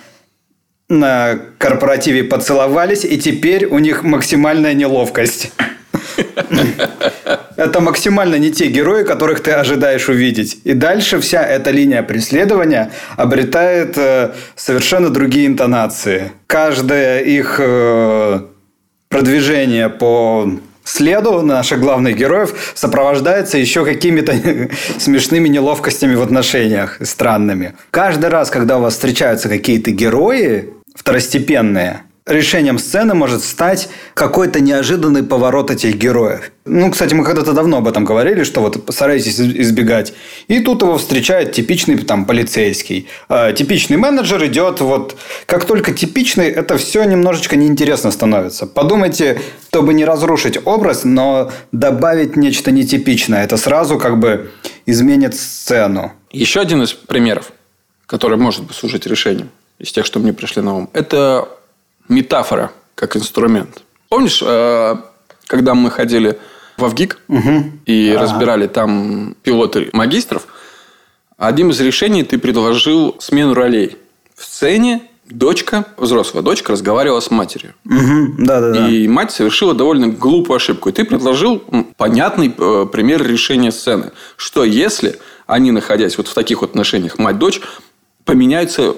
на 0.90 1.40
корпоративе 1.58 2.24
поцеловались, 2.24 3.06
и 3.06 3.18
теперь 3.18 3.66
у 3.66 3.80
них 3.80 4.04
максимальная 4.04 4.74
неловкость. 4.74 5.52
Это 7.56 7.80
максимально 7.80 8.36
не 8.36 8.52
те 8.52 8.68
герои, 8.68 9.04
которых 9.04 9.42
ты 9.42 9.52
ожидаешь 9.52 10.10
увидеть. 10.10 10.60
И 10.63 10.74
дальше 10.74 11.20
вся 11.20 11.44
эта 11.44 11.72
линия 11.72 12.04
преследования 12.04 12.92
обретает 13.16 13.98
э, 13.98 14.32
совершенно 14.56 15.10
другие 15.10 15.48
интонации. 15.48 16.32
Каждое 16.48 17.20
их 17.20 17.58
э, 17.60 18.42
продвижение 19.10 19.90
по 19.90 20.60
следу 20.84 21.42
наших 21.42 21.80
главных 21.80 22.16
героев 22.16 22.74
сопровождается 22.75 23.58
еще 23.58 23.86
какими-то 23.86 24.34
смешными 24.98 25.48
неловкостями 25.48 26.16
в 26.16 26.22
отношениях, 26.22 26.98
странными. 27.02 27.74
Каждый 27.92 28.30
раз, 28.30 28.50
когда 28.50 28.78
у 28.78 28.82
вас 28.82 28.94
встречаются 28.94 29.50
какие-то 29.50 29.92
герои 29.92 30.74
второстепенные, 30.96 32.04
решением 32.25 32.80
сцены 32.80 33.13
может 33.13 33.44
стать 33.44 33.89
какой-то 34.13 34.62
неожиданный 34.62 35.24
поворот 35.24 35.72
этих 35.72 35.96
героев. 35.96 36.51
Ну, 36.65 36.89
кстати, 36.92 37.13
мы 37.13 37.25
когда-то 37.25 37.51
давно 37.51 37.77
об 37.77 37.88
этом 37.88 38.06
говорили, 38.06 38.44
что 38.44 38.62
вот 38.62 38.82
старайтесь 38.89 39.39
избегать. 39.39 40.13
И 40.48 40.60
тут 40.60 40.82
его 40.82 40.98
встречает 40.98 41.51
типичный 41.51 41.98
там 41.98 42.25
полицейский. 42.25 43.10
А, 43.27 43.51
типичный 43.51 43.98
менеджер 43.98 44.46
идет 44.46 44.80
вот... 44.80 45.18
Как 45.46 45.65
только 45.65 45.94
типичный, 45.94 46.48
это 46.48 46.77
все 46.77 47.03
немножечко 47.03 47.58
неинтересно 47.58 48.12
становится. 48.12 48.65
Подумайте, 48.65 49.42
чтобы 49.68 49.94
не 49.94 50.06
разрушить 50.06 50.58
образ, 50.63 51.03
но 51.03 51.51
добавить 51.74 52.38
нечто 52.38 52.72
нетипичное. 52.72 53.44
Это 53.44 53.58
сразу 53.58 53.98
как 53.98 54.20
бы 54.20 54.51
изменит 54.86 55.36
сцену. 55.36 56.13
Еще 56.32 56.62
один 56.62 56.82
из 56.82 56.94
примеров, 56.94 57.51
который 58.06 58.38
может 58.38 58.65
послужить 58.68 59.06
решением 59.06 59.50
из 59.80 59.92
тех, 59.92 60.06
что 60.06 60.20
мне 60.20 60.32
пришли 60.32 60.62
на 60.62 60.77
ум, 60.77 60.89
это 60.94 61.50
метафора 62.10 62.72
как 62.96 63.16
инструмент. 63.16 63.84
Помнишь, 64.10 64.42
э, 64.46 64.96
когда 65.48 65.74
мы 65.74 65.90
ходили 65.92 66.38
в 66.78 66.86
Авгик 66.86 67.20
угу. 67.28 67.72
и 67.86 68.12
ага. 68.12 68.22
разбирали 68.22 68.68
там 68.68 69.36
пилоты 69.44 69.90
магистров, 69.94 70.48
одним 71.38 71.72
из 71.72 71.80
решений 71.82 72.24
ты 72.24 72.38
предложил 72.38 73.16
смену 73.20 73.54
ролей. 73.54 73.98
В 74.36 74.44
сцене 74.44 75.04
дочка, 75.30 75.86
взрослая 75.98 76.44
дочка, 76.44 76.72
разговаривала 76.72 77.20
с 77.20 77.32
матерью. 77.32 77.74
Угу. 77.86 78.36
Да, 78.40 78.62
да, 78.62 78.72
да. 78.72 78.90
И 78.90 79.08
мать 79.08 79.32
совершила 79.32 79.74
довольно 79.74 80.08
глупую 80.10 80.58
ошибку. 80.58 80.90
И 80.90 80.92
ты 80.92 81.06
предложил 81.06 81.64
понятный 81.98 82.54
э, 82.56 82.86
пример 82.92 83.26
решения 83.26 83.72
сцены. 83.72 84.12
Что 84.38 84.64
если 84.64 85.20
они, 85.48 85.72
находясь 85.72 86.18
вот 86.18 86.28
в 86.28 86.34
таких 86.34 86.62
вот 86.62 86.72
отношениях 86.72 87.18
мать-дочь, 87.18 87.62
поменяются 88.26 88.96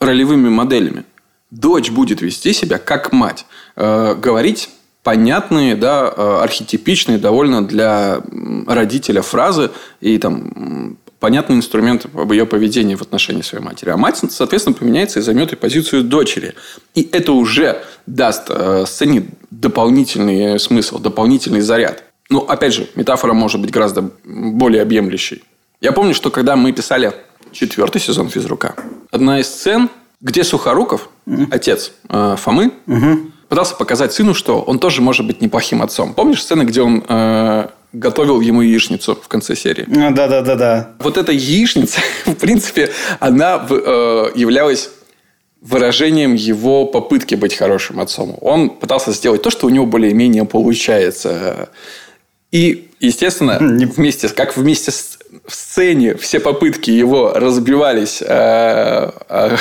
ролевыми 0.00 0.48
моделями? 0.48 1.04
Дочь 1.50 1.90
будет 1.90 2.20
вести 2.20 2.52
себя 2.52 2.78
как 2.78 3.12
мать. 3.12 3.46
Э, 3.76 4.14
говорить 4.14 4.70
понятные, 5.02 5.74
да, 5.76 6.12
э, 6.14 6.40
архетипичные 6.42 7.18
довольно 7.18 7.66
для 7.66 8.20
родителя 8.66 9.22
фразы 9.22 9.70
и 10.00 10.18
там 10.18 10.98
понятный 11.20 11.56
инструмент 11.56 12.06
об 12.14 12.30
ее 12.32 12.46
поведении 12.46 12.94
в 12.94 13.02
отношении 13.02 13.42
своей 13.42 13.64
матери. 13.64 13.90
А 13.90 13.96
мать, 13.96 14.22
соответственно, 14.30 14.76
поменяется 14.76 15.18
и 15.18 15.22
займет 15.22 15.52
и 15.52 15.56
позицию 15.56 16.04
дочери. 16.04 16.54
И 16.94 17.08
это 17.12 17.32
уже 17.32 17.82
даст 18.06 18.46
э, 18.50 18.84
сцене 18.86 19.26
дополнительный 19.50 20.60
смысл, 20.60 20.98
дополнительный 20.98 21.60
заряд. 21.60 22.04
Ну, 22.30 22.40
опять 22.40 22.74
же, 22.74 22.88
метафора 22.94 23.32
может 23.32 23.60
быть 23.60 23.70
гораздо 23.70 24.10
более 24.24 24.82
объемлющей. 24.82 25.42
Я 25.80 25.92
помню, 25.92 26.14
что 26.14 26.30
когда 26.30 26.56
мы 26.56 26.72
писали 26.72 27.12
четвертый 27.52 28.00
сезон 28.00 28.28
«Физрука», 28.28 28.74
одна 29.10 29.40
из 29.40 29.46
сцен, 29.46 29.88
где 30.20 30.44
Сухоруков, 30.44 31.08
mm-hmm. 31.26 31.48
отец 31.50 31.92
э, 32.08 32.36
Фомы, 32.38 32.72
mm-hmm. 32.86 33.30
пытался 33.48 33.76
показать 33.76 34.12
сыну, 34.12 34.34
что 34.34 34.60
он 34.60 34.78
тоже 34.78 35.00
может 35.00 35.26
быть 35.26 35.40
неплохим 35.40 35.82
отцом. 35.82 36.14
Помнишь 36.14 36.42
сцены, 36.42 36.62
где 36.62 36.82
он 36.82 37.04
э, 37.08 37.68
готовил 37.92 38.40
ему 38.40 38.62
яичницу 38.62 39.14
в 39.14 39.28
конце 39.28 39.54
серии. 39.54 39.84
Ну, 39.86 40.12
да, 40.12 40.28
да, 40.28 40.42
да, 40.42 40.54
да. 40.56 40.90
Вот 40.98 41.16
эта 41.16 41.32
яичница, 41.32 42.00
в 42.26 42.34
принципе, 42.34 42.90
она 43.20 43.66
э, 43.68 44.30
являлась 44.34 44.90
выражением 45.60 46.34
его 46.34 46.86
попытки 46.86 47.34
быть 47.34 47.54
хорошим 47.54 48.00
отцом. 48.00 48.36
Он 48.40 48.70
пытался 48.70 49.12
сделать 49.12 49.42
то, 49.42 49.50
что 49.50 49.66
у 49.66 49.70
него 49.70 49.86
более-менее 49.86 50.44
получается. 50.44 51.70
И, 52.52 52.90
естественно, 53.00 53.58
вместе, 53.58 54.28
как 54.28 54.56
вместе 54.56 54.92
с 54.92 55.17
в 55.46 55.54
сцене 55.54 56.16
все 56.16 56.40
попытки 56.40 56.90
его 56.90 57.32
разбивались 57.34 58.22
э, 58.22 59.10
э, 59.28 59.56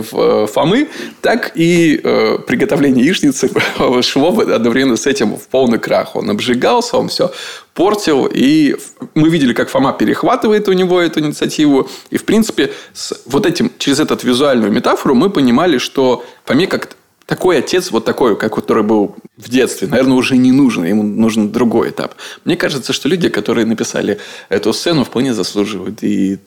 в, 0.00 0.14
э, 0.14 0.46
Фомы, 0.46 0.88
так 1.20 1.52
и 1.54 2.00
э, 2.02 2.38
приготовление 2.46 3.04
яичницы 3.04 3.50
шло 4.02 4.38
одновременно 4.40 4.96
с 4.96 5.06
этим 5.06 5.36
в 5.36 5.48
полный 5.48 5.78
крах. 5.78 6.16
Он 6.16 6.30
обжигался, 6.30 6.96
он 6.96 7.08
все 7.08 7.32
портил, 7.74 8.28
и 8.32 8.76
мы 9.14 9.28
видели, 9.28 9.52
как 9.52 9.68
Фома 9.68 9.92
перехватывает 9.92 10.68
у 10.68 10.72
него 10.72 11.00
эту 11.00 11.20
инициативу, 11.20 11.88
и, 12.10 12.18
в 12.18 12.24
принципе, 12.24 12.72
с 12.92 13.20
вот 13.26 13.46
этим, 13.46 13.70
через 13.78 14.00
эту 14.00 14.16
визуальную 14.22 14.72
метафору 14.72 15.14
мы 15.14 15.30
понимали, 15.30 15.78
что 15.78 16.24
Фоме 16.44 16.66
как 16.66 16.88
такой 17.28 17.58
отец, 17.58 17.90
вот 17.90 18.06
такой, 18.06 18.36
как 18.36 18.54
который 18.54 18.82
был 18.82 19.14
в 19.36 19.50
детстве, 19.50 19.86
наверное, 19.86 20.14
уже 20.14 20.36
не 20.36 20.50
нужен. 20.50 20.84
Ему 20.84 21.02
нужен 21.02 21.52
другой 21.52 21.90
этап. 21.90 22.14
Мне 22.46 22.56
кажется, 22.56 22.94
что 22.94 23.08
люди, 23.08 23.28
которые 23.28 23.66
написали 23.66 24.18
эту 24.48 24.72
сцену, 24.72 25.04
вполне 25.04 25.34
заслуживают 25.34 26.02
и 26.02 26.38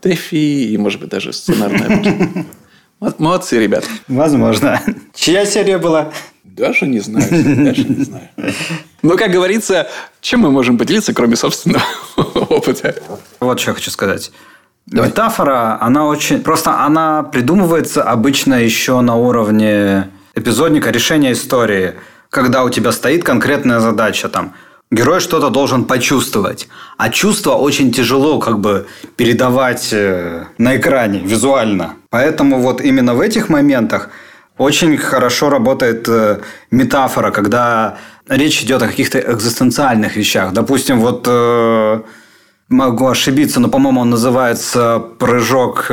Тэфи, 0.00 0.72
и, 0.72 0.78
может 0.78 1.00
быть, 1.00 1.10
даже 1.10 1.32
сценарной 1.32 2.46
Молодцы, 3.18 3.58
ребят. 3.58 3.84
Возможно. 4.06 4.80
Чья 5.12 5.44
серия 5.44 5.78
была? 5.78 6.12
Даже 6.44 6.86
не 6.86 7.00
знаю. 7.00 7.28
Даже 7.64 7.84
не 7.84 8.04
знаю. 8.04 8.28
Но, 9.02 9.16
как 9.16 9.32
говорится, 9.32 9.88
чем 10.20 10.40
мы 10.40 10.50
можем 10.52 10.78
поделиться, 10.78 11.14
кроме 11.14 11.34
собственного 11.34 11.82
опыта? 12.16 12.94
Вот 13.40 13.58
что 13.58 13.72
я 13.72 13.74
хочу 13.74 13.90
сказать. 13.90 14.30
Давай. 14.86 15.10
Метафора, 15.10 15.78
она 15.80 16.06
очень... 16.06 16.40
Просто 16.40 16.80
она 16.80 17.22
придумывается 17.24 18.02
обычно 18.02 18.54
еще 18.54 19.00
на 19.00 19.16
уровне 19.16 20.08
эпизодника 20.38 20.90
решения 20.90 21.32
истории, 21.32 21.94
когда 22.30 22.64
у 22.64 22.70
тебя 22.70 22.92
стоит 22.92 23.24
конкретная 23.24 23.80
задача 23.80 24.28
там. 24.28 24.54
Герой 24.90 25.20
что-то 25.20 25.50
должен 25.50 25.84
почувствовать. 25.84 26.68
А 26.96 27.10
чувство 27.10 27.52
очень 27.52 27.92
тяжело 27.92 28.38
как 28.38 28.58
бы 28.60 28.86
передавать 29.16 29.90
э, 29.92 30.44
на 30.56 30.76
экране 30.76 31.18
визуально. 31.18 31.96
Поэтому 32.08 32.58
вот 32.60 32.80
именно 32.80 33.14
в 33.14 33.20
этих 33.20 33.50
моментах 33.50 34.08
очень 34.56 34.96
хорошо 34.96 35.50
работает 35.50 36.08
э, 36.08 36.40
метафора, 36.70 37.30
когда 37.32 37.98
речь 38.28 38.62
идет 38.62 38.82
о 38.82 38.88
каких-то 38.88 39.18
экзистенциальных 39.18 40.16
вещах. 40.16 40.52
Допустим, 40.54 41.00
вот 41.00 41.26
э, 41.28 42.00
могу 42.70 43.08
ошибиться, 43.08 43.60
но, 43.60 43.68
по-моему, 43.68 44.00
он 44.00 44.10
называется 44.10 44.98
прыжок... 45.18 45.90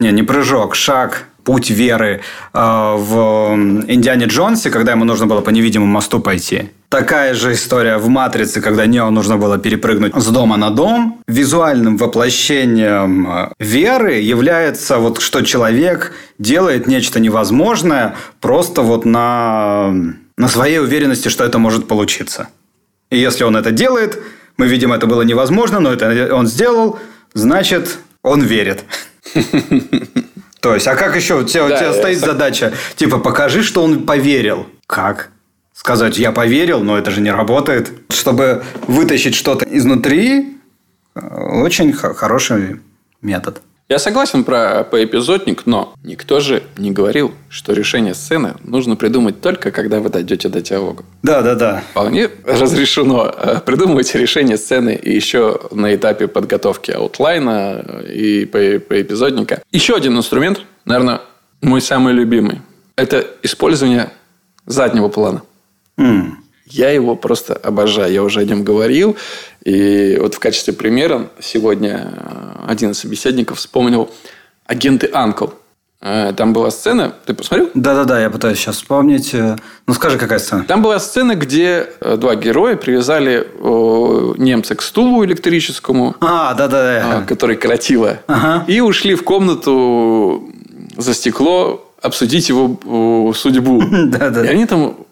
Не, 0.00 0.10
не 0.10 0.22
прыжок, 0.24 0.74
шаг 0.74 1.26
путь 1.44 1.70
веры 1.70 2.20
э, 2.52 2.58
в 2.98 3.54
Индиане 3.88 4.26
Джонсе, 4.26 4.70
когда 4.70 4.92
ему 4.92 5.04
нужно 5.04 5.26
было 5.26 5.40
по 5.40 5.50
невидимому 5.50 5.92
мосту 5.92 6.20
пойти. 6.20 6.70
Такая 6.88 7.34
же 7.34 7.52
история 7.52 7.98
в 7.98 8.08
«Матрице», 8.08 8.60
когда 8.60 8.86
Нео 8.86 9.10
нужно 9.10 9.36
было 9.36 9.58
перепрыгнуть 9.58 10.14
с 10.14 10.26
дома 10.26 10.56
на 10.56 10.70
дом. 10.70 11.20
Визуальным 11.26 11.96
воплощением 11.96 13.28
э, 13.28 13.48
веры 13.58 14.14
является 14.14 14.98
вот, 14.98 15.20
что 15.20 15.42
человек 15.42 16.12
делает 16.38 16.86
нечто 16.86 17.20
невозможное 17.20 18.14
просто 18.40 18.82
вот 18.82 19.04
на, 19.04 19.92
на 20.36 20.48
своей 20.48 20.78
уверенности, 20.78 21.28
что 21.28 21.44
это 21.44 21.58
может 21.58 21.88
получиться. 21.88 22.48
И 23.10 23.18
если 23.18 23.44
он 23.44 23.56
это 23.56 23.70
делает, 23.70 24.18
мы 24.56 24.66
видим, 24.66 24.92
это 24.92 25.06
было 25.06 25.22
невозможно, 25.22 25.80
но 25.80 25.92
это 25.92 26.34
он 26.34 26.46
сделал, 26.46 26.98
значит, 27.34 27.98
он 28.22 28.40
верит. 28.42 28.84
То 30.64 30.72
есть, 30.72 30.86
а 30.86 30.96
как 30.96 31.14
еще? 31.14 31.40
У 31.40 31.44
тебя, 31.44 31.68
да, 31.68 31.74
у 31.74 31.78
тебя 31.78 31.92
стоит 31.92 32.20
сог... 32.20 32.30
задача, 32.30 32.72
типа, 32.96 33.18
покажи, 33.18 33.62
что 33.62 33.82
он 33.82 34.06
поверил. 34.06 34.66
Как? 34.86 35.28
Сказать, 35.74 36.16
я 36.16 36.32
поверил, 36.32 36.80
но 36.80 36.96
это 36.96 37.10
же 37.10 37.20
не 37.20 37.30
работает. 37.30 37.92
Чтобы 38.08 38.64
вытащить 38.86 39.34
что-то 39.34 39.66
изнутри, 39.66 40.56
э, 41.14 41.20
очень 41.20 41.92
хороший 41.92 42.80
метод. 43.20 43.60
Я 43.88 43.98
согласен 43.98 44.44
про 44.44 44.82
поэпизодник, 44.82 45.66
но 45.66 45.92
никто 46.02 46.40
же 46.40 46.62
не 46.78 46.90
говорил, 46.90 47.34
что 47.50 47.74
решение 47.74 48.14
сцены 48.14 48.54
нужно 48.64 48.96
придумать 48.96 49.42
только, 49.42 49.70
когда 49.70 50.00
вы 50.00 50.08
дойдете 50.08 50.48
до 50.48 50.62
диалога. 50.62 51.04
Да, 51.22 51.42
да, 51.42 51.54
да. 51.54 51.84
Вполне 51.90 52.30
разрешено 52.46 53.26
э, 53.36 53.60
придумывать 53.60 54.14
решение 54.14 54.56
сцены 54.56 54.98
еще 55.02 55.60
на 55.70 55.94
этапе 55.94 56.28
подготовки 56.28 56.92
аутлайна 56.92 58.02
и 58.08 58.46
поэпизодника. 58.46 59.62
Еще 59.70 59.94
один 59.94 60.16
инструмент, 60.16 60.62
наверное, 60.86 61.20
мой 61.60 61.82
самый 61.82 62.14
любимый. 62.14 62.62
Это 62.96 63.26
использование 63.42 64.10
заднего 64.64 65.08
плана. 65.08 65.42
Mm. 65.98 66.30
Я 66.66 66.90
его 66.90 67.16
просто 67.16 67.54
обожаю. 67.54 68.12
Я 68.12 68.22
уже 68.22 68.40
о 68.40 68.44
нем 68.44 68.64
говорил. 68.64 69.16
И 69.64 70.16
вот 70.18 70.34
в 70.34 70.38
качестве 70.38 70.72
примера 70.72 71.30
сегодня 71.40 72.10
э, 72.16 72.43
один 72.66 72.90
из 72.90 72.98
собеседников 72.98 73.58
вспомнил 73.58 74.10
агенты 74.66 75.10
Анкл. 75.12 75.48
Э, 76.00 76.32
там 76.36 76.52
была 76.52 76.70
сцена, 76.70 77.14
ты 77.24 77.34
посмотрел? 77.34 77.70
Да-да-да, 77.74 78.20
я 78.20 78.30
пытаюсь 78.30 78.58
сейчас 78.58 78.76
вспомнить. 78.76 79.32
Э, 79.34 79.56
ну, 79.86 79.94
скажи, 79.94 80.18
какая 80.18 80.38
сцена? 80.38 80.64
Там 80.64 80.82
была 80.82 80.98
сцена, 80.98 81.34
где 81.34 81.88
два 82.00 82.34
героя 82.34 82.76
привязали 82.76 83.46
немца 84.38 84.74
к 84.74 84.82
стулу 84.82 85.24
электрическому. 85.24 86.16
А, 86.20 86.54
да-да-да. 86.54 87.24
Который 87.26 87.56
коротило. 87.56 88.18
Ага. 88.26 88.64
И 88.66 88.80
ушли 88.80 89.14
в 89.14 89.24
комнату 89.24 90.50
за 90.96 91.14
стекло 91.14 91.90
обсудить 92.02 92.50
его 92.50 93.32
судьбу. 93.34 93.82
Да-да. 94.08 94.44
И 94.44 94.48
они 94.48 94.66
там 94.66 95.03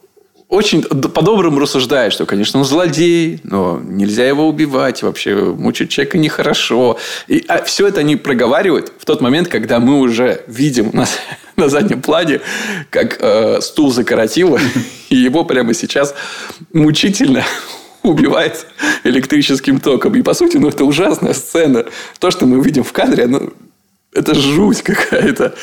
очень 0.53 0.83
по-доброму 0.83 1.61
рассуждает, 1.61 2.12
что, 2.12 2.27
конечно, 2.27 2.61
он 2.61 2.67
злодей, 2.67 3.41
но 3.43 3.81
нельзя 3.83 4.29
его 4.29 4.47
убивать, 4.47 5.03
вообще 5.03 5.35
мучить 5.35 5.88
человека 5.88 6.19
нехорошо. 6.19 6.99
И 7.27 7.43
а 7.49 7.62
все 7.62 7.88
это 7.88 8.01
они 8.01 8.17
проговаривают 8.17 8.93
в 8.99 9.07
тот 9.07 9.23
момент, 9.23 9.49
когда 9.49 9.81
мы 9.81 9.99
уже 9.99 10.45
видим 10.47 10.91
на, 10.93 11.07
на 11.57 11.71
заднем 11.71 12.03
плане, 12.03 12.43
как 12.91 13.17
э, 13.19 13.62
стул 13.62 13.91
закоротило, 13.91 14.61
и 15.09 15.17
его 15.17 15.47
прямо 15.47 15.73
сейчас 15.73 16.15
мучительно 16.75 17.45
убивает 18.03 18.67
электрическим 19.05 19.81
током. 19.81 20.15
И, 20.17 20.23
по 20.23 20.35
сути, 20.35 20.59
ну, 20.59 20.69
это 20.69 20.85
ужасная 20.85 21.33
сцена. 21.33 21.87
То, 22.19 22.31
что 22.31 22.45
мы 22.45 22.62
видим 22.62 22.85
в 22.85 22.93
кадре, 22.93 23.27
ну, 23.27 23.55
это 24.12 24.35
жуть 24.35 24.83
какая-то. 24.83 25.55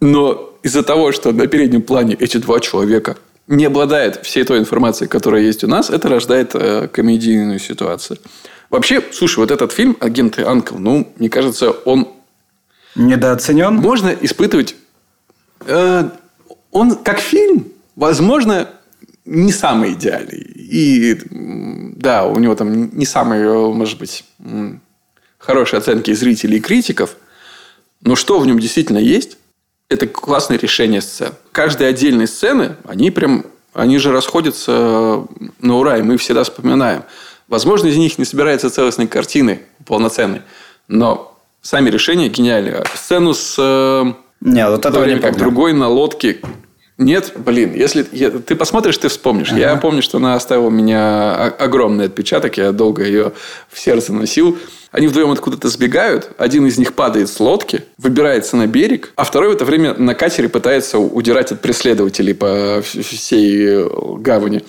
Но 0.00 0.52
из-за 0.64 0.82
того, 0.82 1.12
что 1.12 1.30
на 1.30 1.46
переднем 1.46 1.82
плане 1.82 2.16
эти 2.18 2.38
два 2.38 2.58
человека 2.58 3.16
не 3.46 3.64
обладает 3.64 4.24
всей 4.24 4.44
той 4.44 4.58
информацией, 4.58 5.08
которая 5.08 5.42
есть 5.42 5.64
у 5.64 5.68
нас, 5.68 5.90
это 5.90 6.08
рождает 6.08 6.54
э, 6.54 6.88
комедийную 6.88 7.58
ситуацию. 7.58 8.18
Вообще, 8.70 9.02
слушай, 9.12 9.38
вот 9.38 9.50
этот 9.50 9.72
фильм 9.72 9.96
«Агенты 10.00 10.42
Анкл», 10.42 10.78
ну, 10.78 11.12
мне 11.18 11.28
кажется, 11.28 11.70
он... 11.70 12.08
Недооценен? 12.96 13.74
Можно 13.74 14.08
испытывать 14.08 14.74
Э, 15.64 16.10
он 16.70 16.96
как 16.96 17.18
фильм, 17.18 17.72
возможно, 17.94 18.68
не 19.24 19.52
самый 19.52 19.94
идеальный. 19.94 20.40
И 20.40 21.20
да, 21.30 22.26
у 22.26 22.38
него 22.38 22.54
там 22.54 22.96
не 22.96 23.06
самые, 23.06 23.72
может 23.72 23.98
быть, 23.98 24.24
хорошие 25.38 25.78
оценки 25.78 26.12
зрителей 26.12 26.58
и 26.58 26.60
критиков. 26.60 27.16
Но 28.02 28.14
что 28.14 28.38
в 28.38 28.46
нем 28.46 28.58
действительно 28.58 28.98
есть, 28.98 29.38
это 29.88 30.06
классное 30.06 30.58
решение 30.58 31.00
сцен. 31.00 31.32
Каждые 31.52 31.88
отдельные 31.88 32.26
сцены, 32.26 32.76
они 32.84 33.10
прям, 33.10 33.46
они 33.72 33.98
же 33.98 34.12
расходятся 34.12 35.24
на 35.60 35.76
ура, 35.76 35.98
и 35.98 36.02
мы 36.02 36.16
всегда 36.16 36.44
вспоминаем. 36.44 37.04
Возможно, 37.48 37.86
из 37.86 37.96
них 37.96 38.18
не 38.18 38.24
собирается 38.24 38.70
целостной 38.70 39.06
картины 39.06 39.62
полноценной, 39.84 40.42
но 40.88 41.38
сами 41.62 41.90
решения 41.90 42.28
гениальные. 42.28 42.84
Сцену 42.94 43.34
с... 43.34 43.54
Э, 43.58 44.04
Нет, 44.40 44.68
вот 44.68 44.84
это 44.84 44.98
время, 44.98 45.20
как 45.20 45.36
другой 45.36 45.72
на 45.72 45.88
лодке 45.88 46.40
нет, 46.98 47.32
блин, 47.36 47.74
если 47.74 48.06
я, 48.12 48.30
ты 48.30 48.56
посмотришь, 48.56 48.96
ты 48.96 49.08
вспомнишь. 49.08 49.50
Ага. 49.50 49.58
Я 49.58 49.76
помню, 49.76 50.00
что 50.00 50.16
она 50.16 50.34
оставила 50.34 50.68
у 50.68 50.70
меня 50.70 51.34
огромный 51.34 52.06
отпечаток, 52.06 52.56
я 52.56 52.72
долго 52.72 53.04
ее 53.04 53.32
в 53.68 53.78
сердце 53.78 54.14
носил. 54.14 54.56
Они 54.96 55.08
вдвоем 55.08 55.30
откуда-то 55.30 55.68
сбегают, 55.68 56.30
один 56.38 56.66
из 56.66 56.78
них 56.78 56.94
падает 56.94 57.28
с 57.28 57.38
лодки, 57.38 57.84
выбирается 57.98 58.56
на 58.56 58.66
берег, 58.66 59.12
а 59.16 59.24
второй 59.24 59.50
в 59.50 59.52
это 59.52 59.66
время 59.66 59.92
на 59.92 60.14
катере 60.14 60.48
пытается 60.48 60.98
удирать 60.98 61.52
от 61.52 61.60
преследователей 61.60 62.34
по 62.34 62.80
всей 62.82 63.86
гавани. 64.20 64.64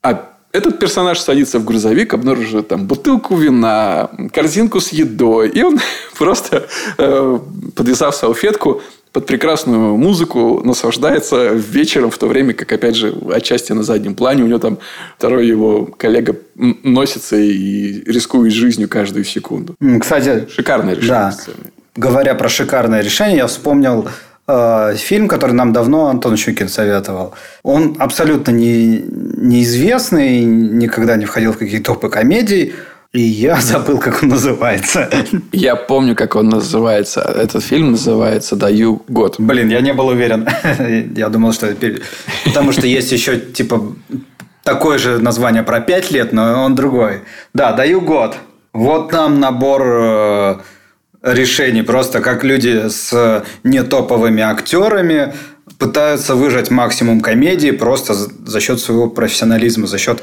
А 0.00 0.30
этот 0.52 0.78
персонаж 0.78 1.18
садится 1.18 1.58
в 1.58 1.64
грузовик, 1.64 2.14
обнаруживает 2.14 2.68
там 2.68 2.86
бутылку 2.86 3.34
вина, 3.34 4.10
корзинку 4.32 4.78
с 4.78 4.90
едой, 4.90 5.48
и 5.48 5.64
он 5.64 5.80
просто, 6.16 6.68
э, 6.96 7.38
подвязав 7.74 8.14
салфетку, 8.14 8.80
под 9.14 9.26
прекрасную 9.26 9.96
музыку 9.96 10.60
наслаждается 10.64 11.52
вечером, 11.52 12.10
в 12.10 12.18
то 12.18 12.26
время 12.26 12.52
как, 12.52 12.72
опять 12.72 12.96
же, 12.96 13.14
отчасти 13.32 13.70
на 13.70 13.84
заднем 13.84 14.16
плане 14.16 14.42
у 14.42 14.48
него 14.48 14.58
там 14.58 14.78
второй 15.16 15.46
его 15.46 15.86
коллега 15.86 16.34
носится 16.56 17.36
и 17.36 18.02
рискует 18.10 18.52
жизнью 18.52 18.88
каждую 18.88 19.24
секунду. 19.24 19.76
Кстати, 20.00 20.48
шикарное 20.50 20.94
решение 20.94 21.14
да. 21.14 21.30
сцены. 21.30 21.70
Говоря 21.94 22.34
про 22.34 22.48
шикарное 22.48 23.02
решение, 23.02 23.36
я 23.36 23.46
вспомнил 23.46 24.08
э, 24.48 24.96
фильм, 24.96 25.28
который 25.28 25.52
нам 25.52 25.72
давно 25.72 26.08
Антон 26.08 26.36
Щукин 26.36 26.68
советовал. 26.68 27.34
Он 27.62 27.94
абсолютно 28.00 28.50
не, 28.50 29.04
неизвестный, 29.36 30.40
никогда 30.40 31.14
не 31.14 31.24
входил 31.24 31.52
в 31.52 31.58
какие-то 31.58 31.92
топы 31.92 32.08
комедий. 32.08 32.74
И 33.14 33.20
я 33.20 33.60
забыл, 33.60 33.98
как 33.98 34.22
он 34.22 34.28
называется. 34.28 35.08
Я 35.52 35.76
помню, 35.76 36.14
как 36.16 36.34
он 36.36 36.48
называется. 36.48 37.20
Этот 37.20 37.62
фильм 37.62 37.92
называется 37.92 38.56
«Даю 38.56 39.02
год». 39.08 39.36
Блин, 39.38 39.68
я 39.70 39.80
не 39.80 39.94
был 39.94 40.08
уверен. 40.08 40.46
Я 41.16 41.28
думал, 41.28 41.52
что... 41.52 41.74
Потому 42.44 42.72
что 42.72 42.86
есть 42.86 43.12
еще, 43.12 43.38
типа, 43.38 43.94
такое 44.64 44.98
же 44.98 45.18
название 45.18 45.62
про 45.62 45.80
пять 45.80 46.10
лет, 46.10 46.32
но 46.32 46.64
он 46.64 46.74
другой. 46.74 47.20
Да, 47.54 47.72
«Даю 47.72 48.00
год». 48.00 48.36
Вот 48.72 49.12
там 49.12 49.38
набор 49.38 49.82
э, 49.84 50.56
решений. 51.22 51.82
Просто 51.82 52.20
как 52.20 52.42
люди 52.42 52.88
с 52.88 53.44
нетоповыми 53.62 54.42
актерами 54.42 55.34
пытаются 55.78 56.34
выжать 56.34 56.72
максимум 56.72 57.20
комедии 57.20 57.70
просто 57.70 58.14
за 58.14 58.60
счет 58.60 58.80
своего 58.80 59.08
профессионализма, 59.08 59.86
за 59.86 59.98
счет 59.98 60.20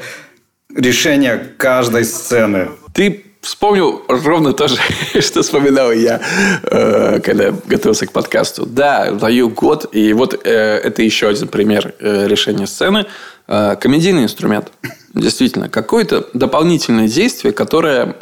решения 0.76 1.38
каждой 1.56 2.04
сцены. 2.04 2.68
Ты 2.94 3.24
вспомнил 3.42 4.02
ровно 4.08 4.52
то 4.52 4.68
же, 4.68 4.76
что 5.20 5.42
вспоминал 5.42 5.92
я, 5.92 6.20
э, 6.62 7.20
когда 7.20 7.52
готовился 7.66 8.06
к 8.06 8.12
подкасту. 8.12 8.64
Да, 8.64 9.10
даю 9.10 9.50
год, 9.50 9.88
и 9.92 10.12
вот 10.12 10.34
э, 10.46 10.50
это 10.50 11.02
еще 11.02 11.28
один 11.28 11.48
пример 11.48 11.94
э, 11.98 12.26
решения 12.28 12.66
сцены. 12.66 13.06
Комедийный 13.48 14.22
инструмент. 14.22 14.70
Действительно, 15.14 15.68
какое-то 15.68 16.28
дополнительное 16.32 17.08
действие, 17.08 17.52
которое 17.52 18.14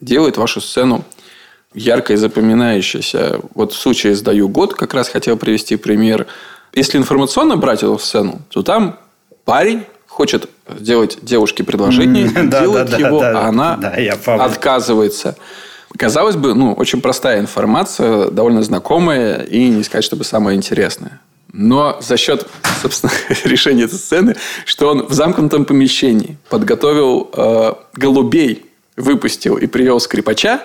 делает 0.00 0.36
вашу 0.36 0.60
сцену 0.60 1.04
ярко 1.72 2.12
и 2.12 2.16
запоминающейся. 2.16 3.40
Вот 3.54 3.72
в 3.72 3.78
случае 3.78 4.16
с 4.16 4.20
«Даю 4.20 4.48
год» 4.48 4.74
как 4.74 4.94
раз 4.94 5.08
хотел 5.08 5.36
привести 5.36 5.76
пример. 5.76 6.26
Если 6.74 6.98
информационно 6.98 7.56
брать 7.56 7.84
эту 7.84 7.98
сцену, 7.98 8.42
то 8.50 8.62
там 8.62 8.98
парень 9.44 9.84
хочет 10.12 10.48
сделать 10.68 11.18
девушке 11.22 11.64
предложение, 11.64 12.28
делает 12.50 12.98
его, 12.98 13.22
а 13.22 13.48
она 13.48 13.80
отказывается. 14.26 15.36
Казалось 15.96 16.36
бы, 16.36 16.54
ну, 16.54 16.74
очень 16.74 17.00
простая 17.00 17.40
информация, 17.40 18.28
довольно 18.30 18.62
знакомая 18.62 19.42
и 19.42 19.68
не 19.68 19.82
сказать, 19.82 20.04
чтобы 20.04 20.24
самая 20.24 20.54
интересная. 20.54 21.20
Но 21.52 21.98
за 22.00 22.16
счет, 22.16 22.46
собственно, 22.82 23.12
решения 23.44 23.84
этой 23.84 23.98
сцены, 23.98 24.36
что 24.64 24.90
он 24.90 25.06
в 25.06 25.12
замкнутом 25.12 25.64
помещении 25.64 26.36
подготовил 26.48 27.30
э, 27.34 27.72
голубей, 27.94 28.66
выпустил 28.96 29.56
и 29.56 29.66
привел 29.66 29.98
скрипача, 30.00 30.60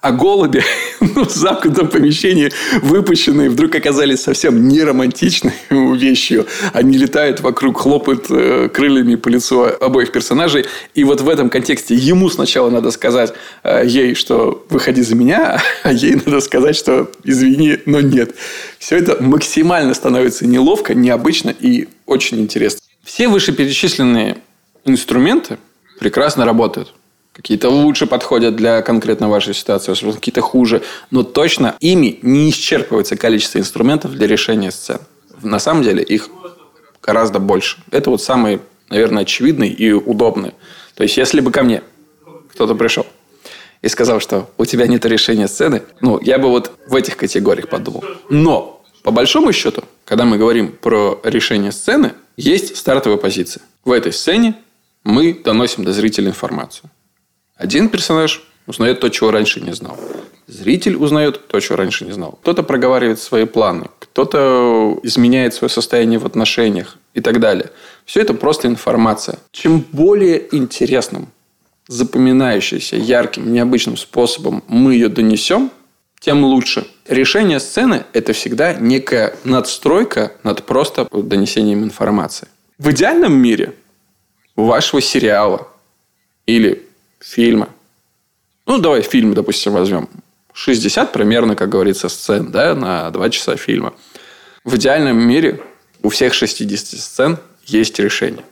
а 0.00 0.12
голуби 0.12 0.62
ну, 1.00 1.24
в 1.24 1.30
замкнутом 1.30 1.88
помещении 1.88 2.50
выпущенные 2.82 3.50
вдруг 3.50 3.74
оказались 3.74 4.22
совсем 4.22 4.68
не 4.68 4.82
романтичной 4.82 5.54
вещью. 5.70 6.46
Они 6.72 6.96
летают 6.96 7.40
вокруг, 7.40 7.80
хлопают 7.80 8.26
э, 8.30 8.68
крыльями 8.72 9.16
по 9.16 9.28
лицу 9.28 9.64
обоих 9.80 10.12
персонажей. 10.12 10.66
И 10.94 11.04
вот 11.04 11.20
в 11.20 11.28
этом 11.28 11.50
контексте 11.50 11.94
ему 11.94 12.30
сначала 12.30 12.70
надо 12.70 12.90
сказать 12.90 13.32
э, 13.64 13.82
ей, 13.86 14.14
что 14.14 14.64
выходи 14.70 15.02
за 15.02 15.16
меня, 15.16 15.60
а 15.82 15.92
ей 15.92 16.14
надо 16.14 16.40
сказать, 16.40 16.76
что 16.76 17.10
извини, 17.24 17.78
но 17.86 18.00
нет. 18.00 18.34
Все 18.78 18.96
это 18.96 19.22
максимально 19.22 19.94
становится 19.94 20.46
неловко, 20.46 20.94
необычно 20.94 21.54
и 21.58 21.88
очень 22.06 22.40
интересно. 22.40 22.80
Все 23.02 23.28
вышеперечисленные 23.28 24.38
инструменты 24.84 25.58
прекрасно 25.98 26.44
работают. 26.44 26.94
Какие-то 27.38 27.70
лучше 27.70 28.06
подходят 28.06 28.56
для 28.56 28.82
конкретно 28.82 29.28
вашей 29.28 29.54
ситуации, 29.54 29.94
какие-то 29.94 30.40
хуже. 30.40 30.82
Но 31.12 31.22
точно 31.22 31.76
ими 31.78 32.18
не 32.22 32.50
исчерпывается 32.50 33.16
количество 33.16 33.60
инструментов 33.60 34.10
для 34.10 34.26
решения 34.26 34.72
сцен. 34.72 34.98
На 35.40 35.60
самом 35.60 35.84
деле 35.84 36.02
их 36.02 36.30
гораздо 37.00 37.38
больше. 37.38 37.78
Это 37.92 38.10
вот 38.10 38.20
самый, 38.20 38.60
наверное, 38.90 39.22
очевидный 39.22 39.68
и 39.68 39.92
удобный. 39.92 40.54
То 40.96 41.04
есть, 41.04 41.16
если 41.16 41.40
бы 41.40 41.52
ко 41.52 41.62
мне 41.62 41.82
кто-то 42.50 42.74
пришел 42.74 43.06
и 43.82 43.88
сказал, 43.88 44.18
что 44.18 44.50
у 44.58 44.64
тебя 44.64 44.88
нет 44.88 45.06
решения 45.06 45.46
сцены, 45.46 45.84
ну, 46.00 46.18
я 46.20 46.40
бы 46.40 46.48
вот 46.48 46.72
в 46.88 46.96
этих 46.96 47.16
категориях 47.16 47.68
подумал. 47.68 48.04
Но, 48.28 48.82
по 49.04 49.12
большому 49.12 49.52
счету, 49.52 49.84
когда 50.04 50.24
мы 50.24 50.38
говорим 50.38 50.72
про 50.72 51.20
решение 51.22 51.70
сцены, 51.70 52.14
есть 52.36 52.76
стартовая 52.76 53.16
позиция. 53.16 53.62
В 53.84 53.92
этой 53.92 54.12
сцене 54.12 54.56
мы 55.04 55.34
доносим 55.34 55.84
до 55.84 55.92
зрителя 55.92 56.30
информацию. 56.30 56.90
Один 57.58 57.88
персонаж 57.88 58.42
узнает 58.66 59.00
то, 59.00 59.08
чего 59.08 59.32
раньше 59.32 59.60
не 59.60 59.72
знал. 59.72 59.98
Зритель 60.46 60.96
узнает 60.96 61.48
то, 61.48 61.60
чего 61.60 61.76
раньше 61.76 62.04
не 62.04 62.12
знал. 62.12 62.38
Кто-то 62.40 62.62
проговаривает 62.62 63.18
свои 63.18 63.44
планы, 63.44 63.88
кто-то 63.98 64.98
изменяет 65.02 65.54
свое 65.54 65.68
состояние 65.68 66.18
в 66.18 66.24
отношениях 66.24 66.96
и 67.14 67.20
так 67.20 67.40
далее. 67.40 67.70
Все 68.06 68.20
это 68.20 68.32
просто 68.32 68.68
информация. 68.68 69.38
Чем 69.50 69.84
более 69.92 70.54
интересным, 70.54 71.28
запоминающимся, 71.88 72.96
ярким, 72.96 73.52
необычным 73.52 73.96
способом 73.96 74.62
мы 74.68 74.94
ее 74.94 75.08
донесем, 75.08 75.70
тем 76.20 76.44
лучше. 76.44 76.86
Решение 77.08 77.60
сцены– 77.60 78.04
это 78.12 78.32
всегда 78.32 78.72
некая 78.74 79.36
надстройка 79.44 80.32
над 80.44 80.64
просто 80.64 81.08
донесением 81.10 81.84
информации. 81.84 82.48
В 82.78 82.90
идеальном 82.90 83.34
мире 83.34 83.74
вашего 84.56 85.00
сериала 85.00 85.68
или 86.46 86.87
фильма. 87.20 87.68
Ну, 88.66 88.78
давай 88.78 89.02
фильм, 89.02 89.34
допустим, 89.34 89.72
возьмем. 89.72 90.08
60 90.52 91.12
примерно, 91.12 91.54
как 91.54 91.68
говорится, 91.68 92.08
сцен 92.08 92.50
да, 92.50 92.74
на 92.74 93.10
2 93.10 93.30
часа 93.30 93.56
фильма. 93.56 93.94
В 94.64 94.76
идеальном 94.76 95.18
мире 95.18 95.60
у 96.02 96.08
всех 96.08 96.34
60 96.34 97.00
сцен 97.00 97.38
есть 97.64 97.98
решение. 97.98 98.44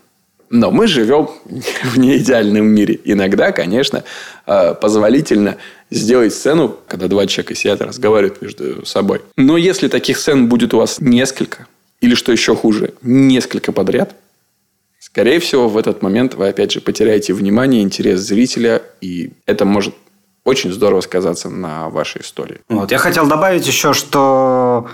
Но 0.48 0.70
мы 0.70 0.87
живем 0.87 1.29
в 1.83 1.98
неидеальном 1.98 2.66
мире. 2.66 3.00
Иногда, 3.05 3.50
конечно, 3.50 4.05
э, 4.46 4.74
позволительно 4.74 5.57
сделать 5.90 6.33
сцену, 6.33 6.76
когда 6.87 7.09
два 7.09 7.26
человека 7.26 7.55
сидят 7.55 7.81
и 7.81 7.85
разговаривают 7.85 8.40
между 8.40 8.87
собой. 8.87 9.22
Но 9.37 9.57
если 9.57 9.88
таких 9.88 10.18
сцен 10.18 10.48
будет 10.48 10.74
у 10.74 10.79
вас 10.79 11.00
несколько, 11.00 11.66
или 12.00 12.14
что 12.14 12.33
еще 12.33 12.55
хуже, 12.55 12.94
несколько 13.02 13.72
подряд– 13.72 14.14
Скорее 15.16 15.40
всего, 15.40 15.66
в 15.66 15.79
этот 15.79 16.02
момент 16.02 16.35
вы, 16.35 16.48
опять 16.48 16.72
же, 16.72 16.83
потеряете 16.83 17.33
внимание, 17.33 17.83
интерес 17.83 18.20
зрителя, 18.20 18.83
и 19.00 19.33
это 19.46 19.64
может 19.64 19.94
очень 20.44 20.70
здорово 20.70 21.00
сказаться 21.00 21.48
на 21.48 21.88
вашей 21.88 22.20
истории. 22.20 22.59
Вот. 22.68 22.92
Я 22.92 22.98
хотел 22.98 23.26
добавить 23.26 23.66
еще, 23.66 23.94
что, 23.94 24.88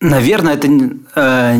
наверное, 0.00 0.54
это 0.54 0.66
э, 1.14 1.56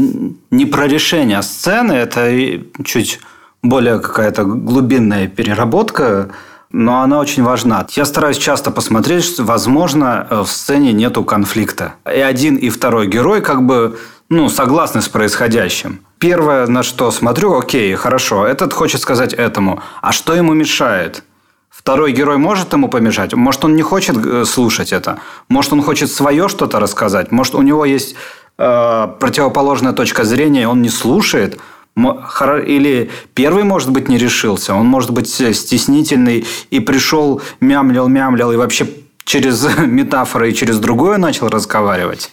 не 0.50 0.66
про 0.66 0.88
решение 0.88 1.40
сцены, 1.42 1.92
это 1.92 2.60
чуть 2.84 3.20
более 3.62 4.00
какая-то 4.00 4.42
глубинная 4.42 5.28
переработка, 5.28 6.30
но 6.72 7.02
она 7.02 7.20
очень 7.20 7.44
важна. 7.44 7.86
Я 7.92 8.04
стараюсь 8.04 8.38
часто 8.38 8.72
посмотреть, 8.72 9.22
что, 9.22 9.44
возможно, 9.44 10.26
в 10.30 10.46
сцене 10.46 10.92
нету 10.92 11.22
конфликта. 11.22 11.94
И 12.12 12.18
один, 12.18 12.56
и 12.56 12.70
второй 12.70 13.06
герой 13.06 13.40
как 13.40 13.64
бы 13.64 14.00
ну, 14.30 14.48
согласны 14.48 15.02
с 15.02 15.08
происходящим. 15.08 16.00
Первое, 16.18 16.66
на 16.68 16.82
что 16.84 17.10
смотрю, 17.10 17.58
окей, 17.58 17.94
хорошо, 17.96 18.46
этот 18.46 18.72
хочет 18.72 19.00
сказать 19.00 19.34
этому. 19.34 19.82
А 20.00 20.12
что 20.12 20.34
ему 20.34 20.54
мешает? 20.54 21.24
Второй 21.68 22.12
герой 22.12 22.36
может 22.36 22.72
ему 22.72 22.88
помешать? 22.88 23.34
Может, 23.34 23.64
он 23.64 23.74
не 23.74 23.82
хочет 23.82 24.16
э, 24.24 24.44
слушать 24.44 24.92
это? 24.92 25.18
Может, 25.48 25.72
он 25.72 25.82
хочет 25.82 26.12
свое 26.12 26.48
что-то 26.48 26.78
рассказать? 26.78 27.32
Может, 27.32 27.56
у 27.56 27.62
него 27.62 27.84
есть 27.84 28.14
э, 28.56 29.08
противоположная 29.18 29.92
точка 29.92 30.24
зрения, 30.24 30.68
он 30.68 30.80
не 30.80 30.90
слушает? 30.90 31.58
Или 31.96 33.10
первый, 33.34 33.64
может 33.64 33.90
быть, 33.90 34.08
не 34.08 34.16
решился, 34.16 34.74
он 34.74 34.86
может 34.86 35.10
быть 35.10 35.28
стеснительный 35.28 36.46
и 36.70 36.78
пришел, 36.78 37.42
мямлил, 37.60 38.06
мямлил 38.06 38.52
и 38.52 38.56
вообще 38.56 38.86
через 39.24 39.66
метафоры 39.78 40.50
и 40.50 40.54
через 40.54 40.78
другое 40.78 41.18
начал 41.18 41.48
разговаривать. 41.48 42.30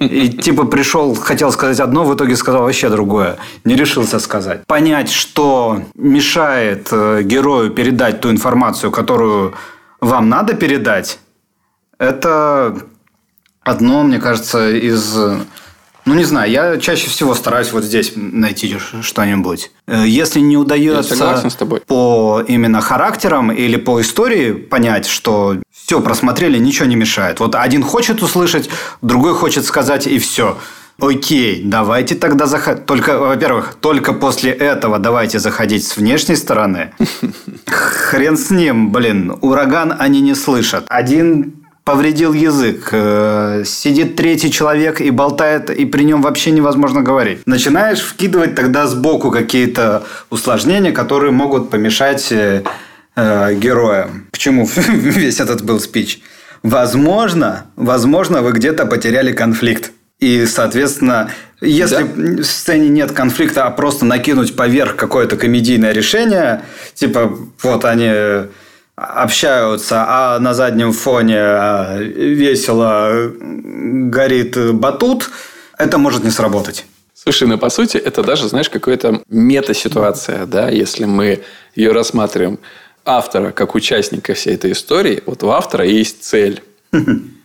И 0.00 0.28
типа 0.28 0.64
пришел, 0.64 1.14
хотел 1.14 1.52
сказать 1.52 1.80
одно, 1.80 2.04
в 2.04 2.14
итоге 2.14 2.36
сказал 2.36 2.62
вообще 2.62 2.88
другое. 2.88 3.36
Не 3.64 3.74
решился 3.74 4.18
сказать. 4.18 4.66
Понять, 4.66 5.10
что 5.10 5.82
мешает 5.94 6.88
э, 6.90 7.22
герою 7.22 7.70
передать 7.70 8.20
ту 8.20 8.30
информацию, 8.30 8.90
которую 8.90 9.54
вам 10.00 10.28
надо 10.28 10.54
передать, 10.54 11.18
это 11.98 12.76
одно, 13.62 14.02
мне 14.02 14.18
кажется, 14.18 14.70
из 14.70 15.16
ну, 16.08 16.14
не 16.14 16.24
знаю, 16.24 16.50
я 16.50 16.78
чаще 16.78 17.08
всего 17.08 17.34
стараюсь 17.34 17.72
вот 17.72 17.84
здесь 17.84 18.12
найти 18.16 18.78
что-нибудь. 19.02 19.70
Э, 19.86 20.04
если 20.06 20.40
не 20.40 20.56
удается 20.56 21.44
по 21.86 22.42
именно 22.48 22.80
характерам 22.80 23.52
или 23.52 23.76
по 23.76 24.00
истории 24.00 24.52
понять, 24.52 25.06
что 25.06 25.56
все 25.70 26.00
просмотрели, 26.00 26.58
ничего 26.58 26.86
не 26.86 26.96
мешает. 26.96 27.40
Вот 27.40 27.54
один 27.54 27.82
хочет 27.82 28.22
услышать, 28.22 28.70
другой 29.02 29.34
хочет 29.34 29.64
сказать, 29.64 30.06
и 30.06 30.18
все. 30.18 30.56
Окей, 30.98 31.62
давайте 31.64 32.14
тогда 32.14 32.46
заходить. 32.46 32.86
Только, 32.86 33.18
во-первых, 33.18 33.76
только 33.80 34.12
после 34.12 34.50
этого 34.50 34.98
давайте 34.98 35.38
заходить 35.38 35.86
с 35.86 35.96
внешней 35.96 36.36
стороны. 36.36 36.92
Хрен 37.66 38.36
с 38.36 38.50
ним, 38.50 38.90
блин. 38.90 39.36
Ураган 39.40 39.94
они 39.96 40.20
не 40.20 40.34
слышат. 40.34 40.86
Один 40.88 41.67
повредил 41.88 42.34
язык. 42.34 42.90
Э, 42.92 43.62
сидит 43.64 44.14
третий 44.14 44.50
человек 44.50 45.00
и 45.00 45.10
болтает, 45.10 45.70
и 45.70 45.86
при 45.86 46.02
нем 46.02 46.20
вообще 46.20 46.50
невозможно 46.50 47.00
говорить. 47.00 47.38
Начинаешь 47.46 48.00
вкидывать 48.00 48.54
тогда 48.54 48.86
сбоку 48.86 49.30
какие-то 49.30 50.02
усложнения, 50.28 50.92
которые 50.92 51.32
могут 51.32 51.70
помешать 51.70 52.30
э, 52.30 52.62
э 53.16 53.54
героям. 53.54 54.26
К 54.32 54.36
чему 54.36 54.68
весь 54.76 55.40
этот 55.40 55.64
был 55.64 55.80
спич? 55.80 56.20
Возможно, 56.62 57.64
возможно, 57.74 58.42
вы 58.42 58.52
где-то 58.52 58.84
потеряли 58.84 59.32
конфликт. 59.32 59.92
И, 60.20 60.44
соответственно, 60.44 61.30
если 61.62 62.02
да. 62.02 62.42
в 62.42 62.44
сцене 62.44 62.90
нет 62.90 63.12
конфликта, 63.12 63.64
а 63.64 63.70
просто 63.70 64.04
накинуть 64.04 64.56
поверх 64.56 64.94
какое-то 64.94 65.38
комедийное 65.38 65.92
решение, 65.92 66.60
типа 66.92 67.34
вот 67.62 67.86
они 67.86 68.10
общаются, 68.98 70.04
а 70.08 70.38
на 70.38 70.54
заднем 70.54 70.92
фоне 70.92 71.38
а, 71.38 71.98
весело 71.98 73.30
горит 73.38 74.56
батут, 74.74 75.30
это 75.78 75.98
может 75.98 76.24
не 76.24 76.30
сработать. 76.30 76.86
Слушай, 77.14 77.48
ну 77.48 77.58
по 77.58 77.68
сути 77.68 77.96
это 77.96 78.22
даже, 78.22 78.48
знаешь, 78.48 78.70
какая-то 78.70 79.22
мета-ситуация, 79.28 80.46
да, 80.46 80.68
если 80.68 81.04
мы 81.04 81.42
ее 81.74 81.92
рассматриваем 81.92 82.58
автора 83.04 83.52
как 83.52 83.74
участника 83.74 84.34
всей 84.34 84.54
этой 84.54 84.72
истории, 84.72 85.22
вот 85.26 85.42
у 85.42 85.50
автора 85.50 85.84
есть 85.84 86.24
цель. 86.24 86.62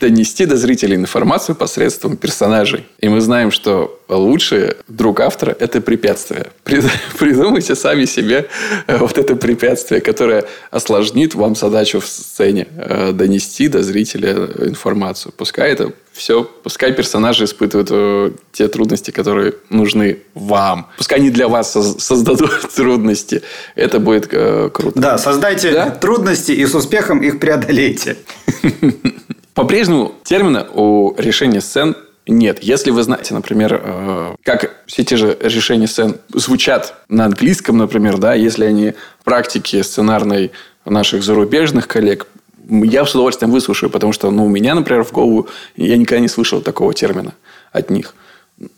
донести 0.00 0.46
до 0.46 0.56
зрителей 0.56 0.96
информацию 0.96 1.56
посредством 1.56 2.16
персонажей. 2.16 2.86
И 3.00 3.08
мы 3.08 3.20
знаем, 3.20 3.50
что 3.50 4.00
лучший 4.08 4.76
друг 4.86 5.20
автора– 5.20 5.56
это 5.60 5.80
препятствие. 5.80 6.46
Придумайте 7.18 7.74
сами 7.74 8.04
себе 8.04 8.48
э, 8.86 8.96
вот 8.98 9.18
это 9.18 9.34
препятствие, 9.34 10.00
которое 10.00 10.44
осложнит 10.70 11.34
вам 11.34 11.56
задачу 11.56 12.00
в 12.00 12.06
сцене 12.06 12.68
э, 12.76 13.12
донести 13.12 13.68
до 13.68 13.82
зрителя 13.82 14.32
информацию. 14.58 15.32
Пускай 15.36 15.72
это 15.72 15.92
все, 16.12 16.44
пускай 16.44 16.92
персонажи 16.92 17.44
испытывают 17.44 17.88
э, 17.90 18.30
те 18.52 18.68
трудности, 18.68 19.10
которые 19.10 19.54
нужны 19.68 20.18
вам. 20.34 20.88
Пускай 20.96 21.18
они 21.18 21.30
для 21.30 21.48
вас 21.48 21.72
создадут 21.72 22.72
трудности. 22.76 23.42
Это 23.74 23.98
будет 23.98 24.28
круто. 24.28 24.92
Да, 24.94 25.18
создайте 25.18 25.72
да? 25.72 25.90
трудности 25.90 26.52
и 26.52 26.64
с 26.64 26.74
успехом 26.74 27.20
их 27.22 27.40
преодолейте. 27.40 28.16
По-прежнему 29.58 30.14
термина 30.22 30.68
у 30.72 31.16
решения 31.18 31.60
сцен 31.60 31.96
нет. 32.28 32.62
Если 32.62 32.92
вы 32.92 33.02
знаете, 33.02 33.34
например, 33.34 33.80
э, 33.82 34.36
как 34.44 34.76
все 34.86 35.02
те 35.02 35.16
же 35.16 35.36
решения 35.40 35.88
сцен 35.88 36.18
звучат 36.32 36.94
на 37.08 37.24
английском, 37.24 37.76
например, 37.76 38.18
да, 38.18 38.34
если 38.34 38.66
они 38.66 38.92
в 39.18 39.24
практике 39.24 39.82
сценарной 39.82 40.52
наших 40.84 41.24
зарубежных 41.24 41.88
коллег, 41.88 42.28
я 42.68 43.04
с 43.04 43.10
удовольствием 43.16 43.50
выслушаю, 43.50 43.90
потому 43.90 44.12
что 44.12 44.30
ну, 44.30 44.44
у 44.44 44.48
меня, 44.48 44.76
например, 44.76 45.02
в 45.02 45.10
голову 45.10 45.48
я 45.74 45.96
никогда 45.96 46.20
не 46.20 46.28
слышал 46.28 46.60
такого 46.60 46.94
термина 46.94 47.34
от 47.72 47.90
них. 47.90 48.14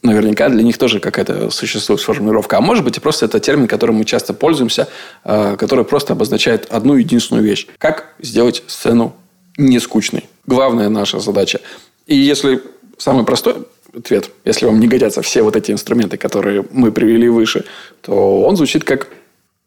Наверняка 0.02 0.48
для 0.48 0.62
них 0.62 0.78
тоже 0.78 0.98
какая-то 0.98 1.50
существует 1.50 2.00
формулировка. 2.00 2.56
А 2.56 2.62
может 2.62 2.84
быть, 2.84 2.96
и 2.96 3.00
просто 3.00 3.26
это 3.26 3.38
термин, 3.38 3.68
которым 3.68 3.96
мы 3.96 4.06
часто 4.06 4.32
пользуемся, 4.32 4.88
э, 5.24 5.56
который 5.58 5.84
просто 5.84 6.14
обозначает 6.14 6.68
одну 6.70 6.94
единственную 6.94 7.44
вещь. 7.44 7.66
Как 7.76 8.14
сделать 8.22 8.62
сцену 8.66 9.14
не 9.60 9.78
скучной 9.78 10.24
главная 10.50 10.88
наша 10.88 11.20
задача. 11.20 11.60
И 12.06 12.16
если 12.16 12.62
самый 12.98 13.24
простой 13.24 13.54
ответ, 13.96 14.30
если 14.44 14.66
вам 14.66 14.80
не 14.80 14.88
годятся 14.88 15.22
все 15.22 15.42
вот 15.42 15.56
эти 15.56 15.70
инструменты, 15.70 16.16
которые 16.16 16.64
мы 16.70 16.92
привели 16.92 17.28
выше, 17.28 17.64
то 18.02 18.42
он 18.42 18.56
звучит 18.56 18.84
как 18.84 19.08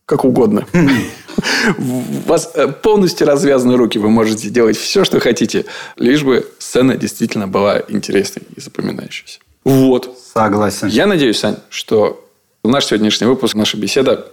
как 0.06 0.26
угодно. 0.26 0.68
У 1.78 2.28
вас 2.28 2.52
э, 2.56 2.68
полностью 2.68 3.26
развязаны 3.26 3.78
руки. 3.78 3.98
Вы 3.98 4.10
можете 4.10 4.50
делать 4.50 4.76
все, 4.76 5.06
что 5.06 5.22
хотите, 5.22 5.66
лишь 5.96 6.24
бы 6.24 6.46
сцена 6.60 6.98
действительно 6.98 7.48
была 7.48 7.82
интересной 7.88 8.44
и 8.54 8.60
запоминающейся. 8.60 9.40
Вот. 9.64 10.20
Согласен. 10.34 10.90
Я 10.90 11.08
надеюсь, 11.08 11.40
Сань, 11.40 11.56
что 11.70 12.30
наш 12.66 12.88
сегодняшний 12.88 13.28
выпуск, 13.28 13.56
наша 13.56 13.78
беседа 13.78 14.28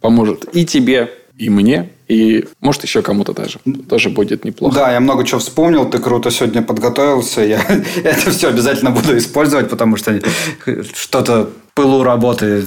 поможет 0.00 0.56
и 0.56 0.64
тебе, 0.64 1.12
и 1.40 1.48
мне, 1.48 1.88
и 2.06 2.44
может 2.60 2.82
еще 2.82 3.00
кому-то 3.00 3.32
даже. 3.32 3.60
Тоже 3.88 4.10
будет 4.10 4.44
неплохо. 4.44 4.74
Да, 4.74 4.92
я 4.92 5.00
много 5.00 5.24
чего 5.24 5.40
вспомнил, 5.40 5.88
ты 5.88 5.98
круто 5.98 6.30
сегодня 6.30 6.60
подготовился. 6.60 7.40
Я 7.40 7.62
это 8.04 8.30
все 8.30 8.48
обязательно 8.48 8.90
буду 8.90 9.16
использовать, 9.16 9.70
потому 9.70 9.96
что 9.96 10.20
что-то 10.94 11.50
пылу 11.74 12.02
работы 12.02 12.64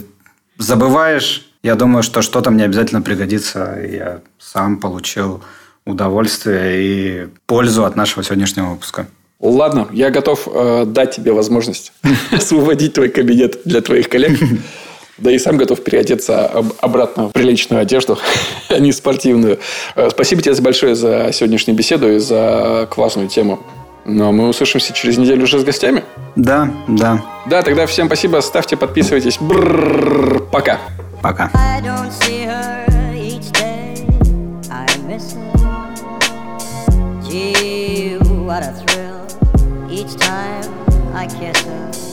забываешь. 0.57 1.51
Я 1.61 1.75
думаю, 1.75 2.01
что 2.01 2.23
что-то 2.23 2.49
мне 2.49 2.65
обязательно 2.65 3.03
пригодится. 3.03 3.77
Я 3.79 4.21
сам 4.39 4.77
получил 4.77 5.43
удовольствие 5.85 6.81
и 6.81 7.27
пользу 7.45 7.85
от 7.85 7.95
нашего 7.95 8.23
сегодняшнего 8.23 8.71
выпуска. 8.71 9.05
Ладно, 9.39 9.87
я 9.91 10.09
готов 10.09 10.47
э, 10.51 10.85
дать 10.87 11.15
тебе 11.15 11.31
возможность 11.31 11.93
освободить 12.31 12.93
твой 12.93 13.09
кабинет 13.09 13.61
для 13.65 13.81
твоих 13.81 14.09
коллег. 14.09 14.39
Да 15.17 15.31
и 15.31 15.37
сам 15.37 15.57
готов 15.57 15.83
переодеться 15.83 16.47
обратно 16.81 17.27
в 17.27 17.31
приличную 17.31 17.81
одежду, 17.81 18.17
а 18.69 18.79
не 18.79 18.91
спортивную. 18.91 19.59
Э, 19.95 20.09
спасибо 20.09 20.41
тебе 20.41 20.55
большое 20.55 20.95
за 20.95 21.29
сегодняшнюю 21.31 21.77
беседу 21.77 22.11
и 22.11 22.17
за 22.17 22.87
классную 22.89 23.27
тему. 23.27 23.59
Но 24.05 24.31
мы 24.31 24.49
услышимся 24.49 24.91
через 24.93 25.17
неделю 25.17 25.43
уже 25.43 25.59
с 25.59 25.63
гостями. 25.63 26.03
Да, 26.35 26.73
да. 26.87 27.23
Да, 27.45 27.61
тогда 27.61 27.85
всем 27.85 28.07
спасибо. 28.07 28.41
Ставьте, 28.41 28.75
подписывайтесь. 28.75 29.37
Бррр, 29.39 30.41
пока. 30.51 30.79
Пока. 31.21 31.51
Each 39.89 40.15
time 40.17 41.13
I 41.13 41.27
kiss 41.27 41.61
her 41.65 42.12